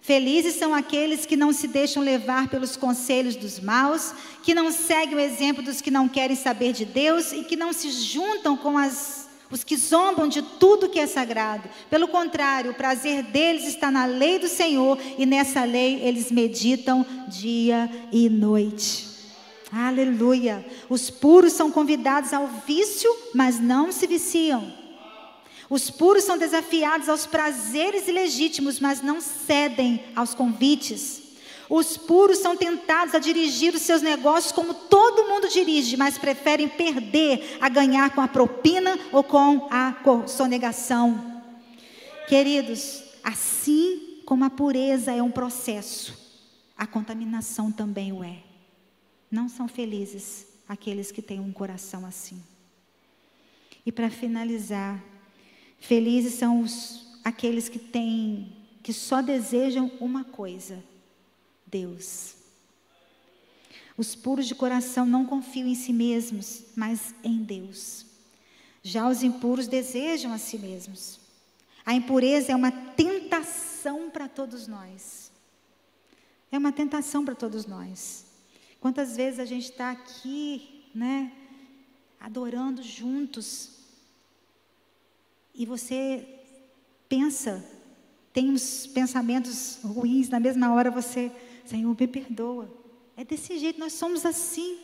Felizes 0.00 0.56
são 0.56 0.74
aqueles 0.74 1.24
que 1.24 1.36
não 1.36 1.52
se 1.52 1.68
deixam 1.68 2.02
levar 2.02 2.48
pelos 2.48 2.76
conselhos 2.76 3.36
dos 3.36 3.60
maus, 3.60 4.12
que 4.42 4.52
não 4.52 4.72
seguem 4.72 5.14
o 5.14 5.20
exemplo 5.20 5.62
dos 5.62 5.80
que 5.80 5.92
não 5.92 6.08
querem 6.08 6.34
saber 6.34 6.72
de 6.72 6.84
Deus 6.84 7.32
e 7.32 7.44
que 7.44 7.54
não 7.54 7.72
se 7.72 7.90
juntam 7.92 8.56
com 8.56 8.76
as 8.76 9.22
os 9.48 9.62
que 9.62 9.76
zombam 9.76 10.28
de 10.28 10.40
tudo 10.40 10.88
que 10.88 10.98
é 10.98 11.06
sagrado. 11.06 11.68
Pelo 11.90 12.08
contrário, 12.08 12.70
o 12.70 12.74
prazer 12.74 13.22
deles 13.22 13.66
está 13.66 13.90
na 13.90 14.06
lei 14.06 14.38
do 14.38 14.48
Senhor 14.48 14.98
e 15.18 15.26
nessa 15.26 15.62
lei 15.62 16.00
eles 16.02 16.32
meditam 16.32 17.04
dia 17.28 17.90
e 18.10 18.30
noite. 18.30 19.11
Aleluia. 19.72 20.62
Os 20.90 21.08
puros 21.08 21.54
são 21.54 21.70
convidados 21.70 22.34
ao 22.34 22.46
vício, 22.46 23.10
mas 23.34 23.58
não 23.58 23.90
se 23.90 24.06
viciam. 24.06 24.70
Os 25.70 25.90
puros 25.90 26.24
são 26.24 26.36
desafiados 26.36 27.08
aos 27.08 27.24
prazeres 27.24 28.06
ilegítimos, 28.06 28.78
mas 28.78 29.00
não 29.00 29.22
cedem 29.22 30.04
aos 30.14 30.34
convites. 30.34 31.22
Os 31.70 31.96
puros 31.96 32.36
são 32.36 32.54
tentados 32.54 33.14
a 33.14 33.18
dirigir 33.18 33.74
os 33.74 33.80
seus 33.80 34.02
negócios 34.02 34.52
como 34.52 34.74
todo 34.74 35.26
mundo 35.26 35.48
dirige, 35.48 35.96
mas 35.96 36.18
preferem 36.18 36.68
perder 36.68 37.56
a 37.58 37.70
ganhar 37.70 38.14
com 38.14 38.20
a 38.20 38.28
propina 38.28 38.98
ou 39.10 39.24
com 39.24 39.68
a 39.70 39.94
sonegação. 40.26 41.42
Queridos, 42.28 43.02
assim 43.24 44.20
como 44.26 44.44
a 44.44 44.50
pureza 44.50 45.12
é 45.12 45.22
um 45.22 45.30
processo, 45.30 46.14
a 46.76 46.86
contaminação 46.86 47.72
também 47.72 48.12
o 48.12 48.22
é. 48.22 48.51
Não 49.32 49.48
são 49.48 49.66
felizes 49.66 50.46
aqueles 50.68 51.10
que 51.10 51.22
têm 51.22 51.40
um 51.40 51.50
coração 51.50 52.04
assim. 52.04 52.38
E 53.86 53.90
para 53.90 54.10
finalizar, 54.10 55.02
felizes 55.80 56.34
são 56.34 56.60
os, 56.60 57.06
aqueles 57.24 57.66
que 57.66 57.78
têm, 57.78 58.54
que 58.82 58.92
só 58.92 59.22
desejam 59.22 59.90
uma 59.98 60.22
coisa 60.22 60.84
Deus. 61.66 62.34
Os 63.96 64.14
puros 64.14 64.46
de 64.46 64.54
coração 64.54 65.06
não 65.06 65.24
confiam 65.24 65.66
em 65.66 65.74
si 65.74 65.94
mesmos, 65.94 66.64
mas 66.76 67.14
em 67.24 67.42
Deus. 67.42 68.04
Já 68.82 69.08
os 69.08 69.22
impuros 69.22 69.66
desejam 69.66 70.30
a 70.30 70.36
si 70.36 70.58
mesmos. 70.58 71.18
A 71.86 71.94
impureza 71.94 72.52
é 72.52 72.56
uma 72.56 72.70
tentação 72.70 74.10
para 74.10 74.28
todos 74.28 74.66
nós. 74.66 75.32
É 76.50 76.58
uma 76.58 76.70
tentação 76.70 77.24
para 77.24 77.34
todos 77.34 77.64
nós. 77.64 78.31
Quantas 78.82 79.14
vezes 79.14 79.38
a 79.38 79.44
gente 79.44 79.70
está 79.70 79.92
aqui, 79.92 80.82
né, 80.92 81.30
adorando 82.18 82.82
juntos, 82.82 83.78
e 85.54 85.64
você 85.64 86.26
pensa, 87.08 87.64
tem 88.32 88.50
uns 88.50 88.88
pensamentos 88.88 89.78
ruins, 89.84 90.28
na 90.28 90.40
mesma 90.40 90.74
hora 90.74 90.90
você, 90.90 91.30
Senhor, 91.64 91.96
me 91.96 92.08
perdoa. 92.08 92.68
É 93.16 93.24
desse 93.24 93.56
jeito, 93.56 93.78
nós 93.78 93.92
somos 93.92 94.26
assim. 94.26 94.80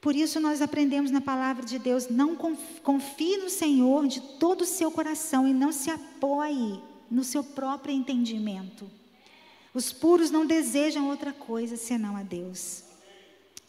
Por 0.00 0.16
isso 0.16 0.40
nós 0.40 0.62
aprendemos 0.62 1.10
na 1.10 1.20
palavra 1.20 1.66
de 1.66 1.78
Deus, 1.78 2.08
não 2.08 2.34
confie 2.34 3.36
no 3.36 3.50
Senhor 3.50 4.06
de 4.06 4.22
todo 4.38 4.62
o 4.62 4.66
seu 4.66 4.90
coração 4.90 5.46
e 5.46 5.52
não 5.52 5.70
se 5.70 5.90
apoie 5.90 6.80
no 7.10 7.24
seu 7.24 7.44
próprio 7.44 7.94
entendimento. 7.94 8.90
Os 9.74 9.92
puros 9.92 10.30
não 10.30 10.46
desejam 10.46 11.08
outra 11.08 11.32
coisa 11.32 11.76
senão 11.76 12.16
a 12.16 12.22
Deus. 12.22 12.82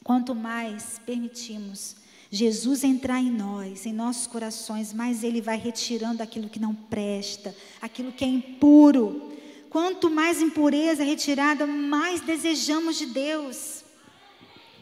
Quanto 0.04 0.36
mais 0.36 1.00
permitimos 1.06 1.96
Jesus 2.30 2.84
entrar 2.84 3.20
em 3.20 3.30
nós, 3.30 3.86
em 3.86 3.94
nossos 3.94 4.26
corações, 4.26 4.92
mais 4.92 5.24
Ele 5.24 5.40
vai 5.40 5.56
retirando 5.56 6.24
aquilo 6.24 6.50
que 6.50 6.60
não 6.60 6.74
presta, 6.74 7.56
aquilo 7.80 8.12
que 8.12 8.26
é 8.26 8.28
impuro. 8.28 9.32
Quanto 9.70 10.10
mais 10.10 10.42
impureza 10.42 11.04
retirada, 11.04 11.68
mais 11.68 12.22
desejamos 12.22 12.98
de 12.98 13.06
Deus. 13.06 13.84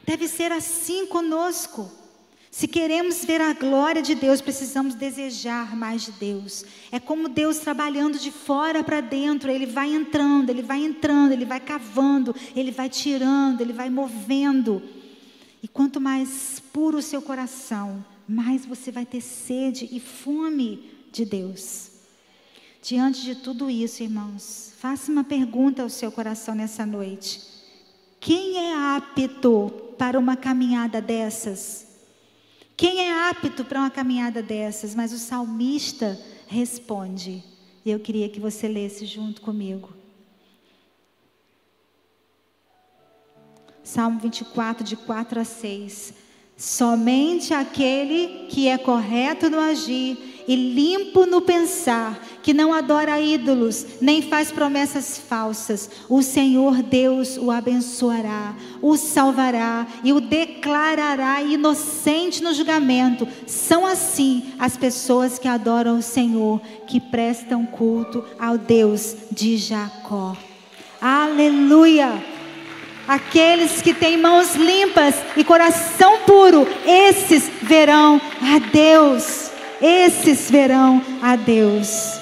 Deve 0.06 0.30
ser 0.30 0.52
assim 0.52 1.06
conosco. 1.08 1.92
Se 2.52 2.68
queremos 2.68 3.24
ver 3.24 3.40
a 3.40 3.54
glória 3.54 4.02
de 4.02 4.14
Deus, 4.14 4.42
precisamos 4.42 4.94
desejar 4.94 5.74
mais 5.74 6.02
de 6.02 6.12
Deus. 6.12 6.66
É 6.92 7.00
como 7.00 7.30
Deus 7.30 7.60
trabalhando 7.60 8.20
de 8.20 8.30
fora 8.30 8.84
para 8.84 9.00
dentro, 9.00 9.50
Ele 9.50 9.66
vai 9.66 9.94
entrando, 9.94 10.50
Ele 10.50 10.62
vai 10.62 10.84
entrando, 10.84 11.32
Ele 11.32 11.46
vai 11.46 11.62
cavando, 11.62 12.36
Ele 12.54 12.70
vai 12.70 12.90
tirando, 12.90 13.62
Ele 13.62 13.72
vai 13.72 13.90
movendo. 13.90 14.84
E 15.64 15.68
quanto 15.68 16.02
mais 16.02 16.62
puro 16.74 16.98
o 16.98 17.02
seu 17.02 17.22
coração, 17.22 18.06
mais 18.28 18.66
você 18.66 18.92
vai 18.92 19.06
ter 19.06 19.22
sede 19.22 19.88
e 19.90 20.02
fome 20.02 20.92
de 21.10 21.24
Deus. 21.24 21.90
Diante 22.84 23.22
de 23.22 23.36
tudo 23.36 23.70
isso, 23.70 24.04
irmãos, 24.04 24.74
faça 24.78 25.10
uma 25.10 25.24
pergunta 25.24 25.84
ao 25.84 25.90
seu 25.90 26.12
coração 26.12 26.54
nessa 26.54 26.86
noite. 26.86 27.42
Quem 28.20 28.58
é 28.58 28.76
apto 28.76 29.72
para 29.98 30.20
uma 30.20 30.36
caminhada 30.36 31.02
dessas? 31.02 31.91
Quem 32.82 33.00
é 33.00 33.30
apto 33.30 33.64
para 33.64 33.78
uma 33.78 33.92
caminhada 33.92 34.42
dessas? 34.42 34.96
Mas 34.96 35.14
o 35.14 35.20
salmista 35.20 36.20
responde. 36.48 37.44
E 37.86 37.92
eu 37.92 38.00
queria 38.00 38.28
que 38.28 38.40
você 38.40 38.68
lesse 38.68 39.06
junto 39.06 39.40
comigo. 39.40 39.94
Salmo 43.84 44.20
24, 44.20 44.84
de 44.84 44.96
4 44.96 45.42
a 45.42 45.44
6. 45.44 46.16
Somente 46.58 47.54
aquele 47.54 48.48
que 48.48 48.68
é 48.68 48.80
correto 48.80 49.48
no 49.48 49.60
agir 49.60 50.18
e 50.52 50.56
limpo 50.58 51.26
no 51.26 51.40
pensar, 51.40 52.20
que 52.44 52.54
não 52.54 52.74
adora 52.74 53.22
ídolos, 53.22 53.86
nem 54.02 54.22
faz 54.22 54.52
promessas 54.52 55.18
falsas, 55.18 55.90
o 56.10 56.22
Senhor 56.22 56.84
Deus 56.84 57.38
o 57.38 57.50
abençoará, 57.50 58.54
o 58.82 58.98
salvará 58.98 59.88
e 60.04 60.12
o 60.12 60.20
declarará 60.20 61.42
inocente 61.42 62.44
no 62.44 62.54
julgamento. 62.54 63.26
São 63.48 63.86
assim 63.86 64.44
as 64.60 64.76
pessoas 64.76 65.40
que 65.40 65.48
adoram 65.48 66.00
o 66.00 66.02
Senhor, 66.02 66.60
que 66.86 67.00
prestam 67.00 67.66
culto 67.66 68.22
ao 68.38 68.58
Deus 68.58 69.16
de 69.32 69.56
Jacó. 69.56 70.36
Aleluia! 71.00 72.22
Aqueles 73.08 73.82
que 73.82 73.94
têm 73.94 74.18
mãos 74.18 74.54
limpas 74.56 75.16
e 75.38 75.46
coração 75.46 76.20
puro, 76.26 76.68
esses 76.86 77.50
verão 77.64 78.20
a 78.42 78.60
Deus 78.60 79.51
esses 79.82 80.50
verão 80.50 81.02
a 81.22 81.36
Deus. 81.36 82.20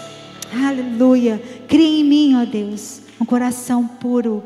Aleluia. 0.65 1.41
Cria 1.67 2.01
em 2.01 2.03
mim, 2.03 2.35
ó 2.35 2.45
Deus, 2.45 3.01
um 3.19 3.25
coração 3.25 3.87
puro. 3.87 4.43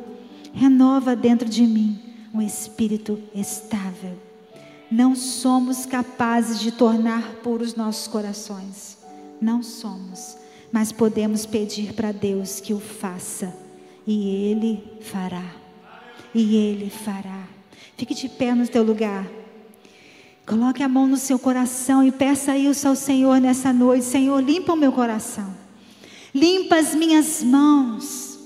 Renova 0.54 1.16
dentro 1.16 1.48
de 1.48 1.64
mim 1.64 2.00
um 2.34 2.42
espírito 2.42 3.20
estável. 3.34 4.18
Não 4.90 5.16
somos 5.16 5.86
capazes 5.86 6.60
de 6.60 6.72
tornar 6.72 7.24
puros 7.44 7.76
nossos 7.76 8.08
corações. 8.08 8.98
Não 9.40 9.62
somos. 9.62 10.38
Mas 10.72 10.92
podemos 10.92 11.46
pedir 11.46 11.94
para 11.94 12.12
Deus 12.12 12.60
que 12.60 12.74
o 12.74 12.80
faça. 12.80 13.56
E 14.06 14.48
Ele 14.48 14.84
fará. 15.02 15.46
E 16.34 16.56
Ele 16.56 16.90
fará. 16.90 17.48
Fique 17.98 18.14
de 18.14 18.28
pé 18.28 18.54
no 18.54 18.68
teu 18.68 18.84
lugar. 18.84 19.28
Coloque 20.46 20.84
a 20.84 20.90
mão 20.90 21.08
no 21.08 21.16
seu 21.16 21.40
coração 21.40 22.04
e 22.04 22.12
peça 22.12 22.58
isso 22.58 22.88
ao 22.88 22.96
Senhor 22.96 23.40
nessa 23.40 23.72
noite. 23.72 24.04
Senhor, 24.04 24.44
limpa 24.44 24.74
o 24.74 24.78
meu 24.78 24.92
coração. 24.92 25.54
Limpa 26.36 26.76
as 26.76 26.94
minhas 26.94 27.42
mãos. 27.42 28.38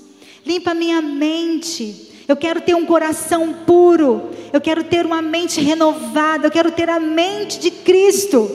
Limpa 0.46 0.70
a 0.70 0.74
minha 0.74 1.02
mente. 1.02 2.24
Eu 2.28 2.36
quero 2.36 2.60
ter 2.60 2.76
um 2.76 2.86
coração 2.86 3.52
puro. 3.66 4.30
Eu 4.52 4.60
quero 4.60 4.84
ter 4.84 5.04
uma 5.04 5.20
mente 5.20 5.60
renovada. 5.60 6.46
Eu 6.46 6.50
quero 6.52 6.70
ter 6.70 6.88
a 6.88 7.00
mente 7.00 7.58
de 7.58 7.70
Cristo. 7.72 8.48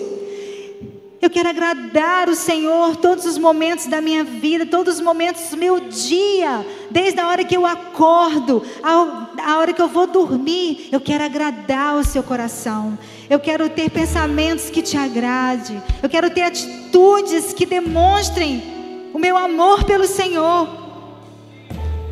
Eu 1.22 1.30
quero 1.30 1.48
agradar 1.48 2.28
o 2.28 2.36
Senhor 2.36 2.98
todos 2.98 3.26
os 3.26 3.38
momentos 3.38 3.88
da 3.88 4.02
minha 4.02 4.26
vida, 4.26 4.66
todos 4.66 4.96
os 4.96 5.02
momentos 5.02 5.52
do 5.52 5.56
meu 5.56 5.80
dia, 5.80 6.66
desde 6.92 7.18
a 7.18 7.28
hora 7.30 7.46
que 7.46 7.56
eu 7.56 7.66
acordo, 7.66 8.62
a 8.84 9.58
hora 9.58 9.72
que 9.72 9.82
eu 9.82 9.88
vou 9.88 10.06
dormir. 10.06 10.90
Eu 10.92 11.00
quero 11.00 11.24
agradar 11.24 11.96
o 11.96 12.04
seu 12.04 12.24
coração. 12.24 13.00
Eu 13.34 13.40
quero 13.40 13.68
ter 13.68 13.90
pensamentos 13.90 14.70
que 14.70 14.84
te 14.84 14.96
agrade. 14.96 15.82
Eu 16.04 16.08
quero 16.08 16.30
ter 16.30 16.44
atitudes 16.44 17.52
que 17.52 17.66
demonstrem 17.66 18.62
o 19.12 19.18
meu 19.18 19.36
amor 19.36 19.86
pelo 19.86 20.06
Senhor. 20.06 20.68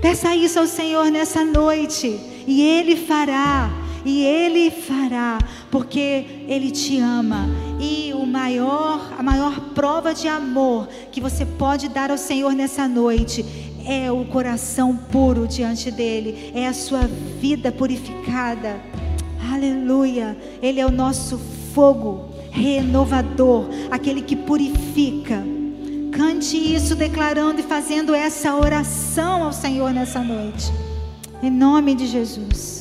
Peça 0.01 0.35
isso 0.35 0.57
ao 0.57 0.65
Senhor 0.65 1.11
nessa 1.11 1.45
noite 1.45 2.19
e 2.47 2.63
Ele 2.63 2.95
fará. 2.95 3.69
E 4.03 4.23
Ele 4.25 4.71
fará, 4.71 5.37
porque 5.69 6.25
Ele 6.47 6.71
te 6.71 6.97
ama. 6.97 7.47
E 7.79 8.11
o 8.15 8.25
maior, 8.25 9.13
a 9.15 9.21
maior 9.21 9.59
prova 9.75 10.15
de 10.15 10.27
amor 10.27 10.87
que 11.11 11.21
você 11.21 11.45
pode 11.45 11.87
dar 11.87 12.09
ao 12.09 12.17
Senhor 12.17 12.53
nessa 12.53 12.87
noite 12.87 13.45
é 13.85 14.11
o 14.11 14.25
coração 14.25 14.97
puro 14.97 15.47
diante 15.47 15.91
dele, 15.91 16.51
é 16.55 16.67
a 16.67 16.73
sua 16.73 17.01
vida 17.39 17.71
purificada. 17.71 18.90
Aleluia. 19.49 20.37
Ele 20.61 20.79
é 20.79 20.85
o 20.85 20.91
nosso 20.91 21.37
fogo 21.73 22.29
renovador, 22.51 23.65
aquele 23.89 24.21
que 24.21 24.35
purifica. 24.35 25.41
Cante 26.11 26.57
isso 26.57 26.95
declarando 26.95 27.61
e 27.61 27.63
fazendo 27.63 28.13
essa 28.13 28.53
oração 28.55 29.43
ao 29.43 29.53
Senhor 29.53 29.93
nessa 29.93 30.19
noite. 30.21 30.71
Em 31.41 31.49
nome 31.49 31.95
de 31.95 32.05
Jesus. 32.05 32.80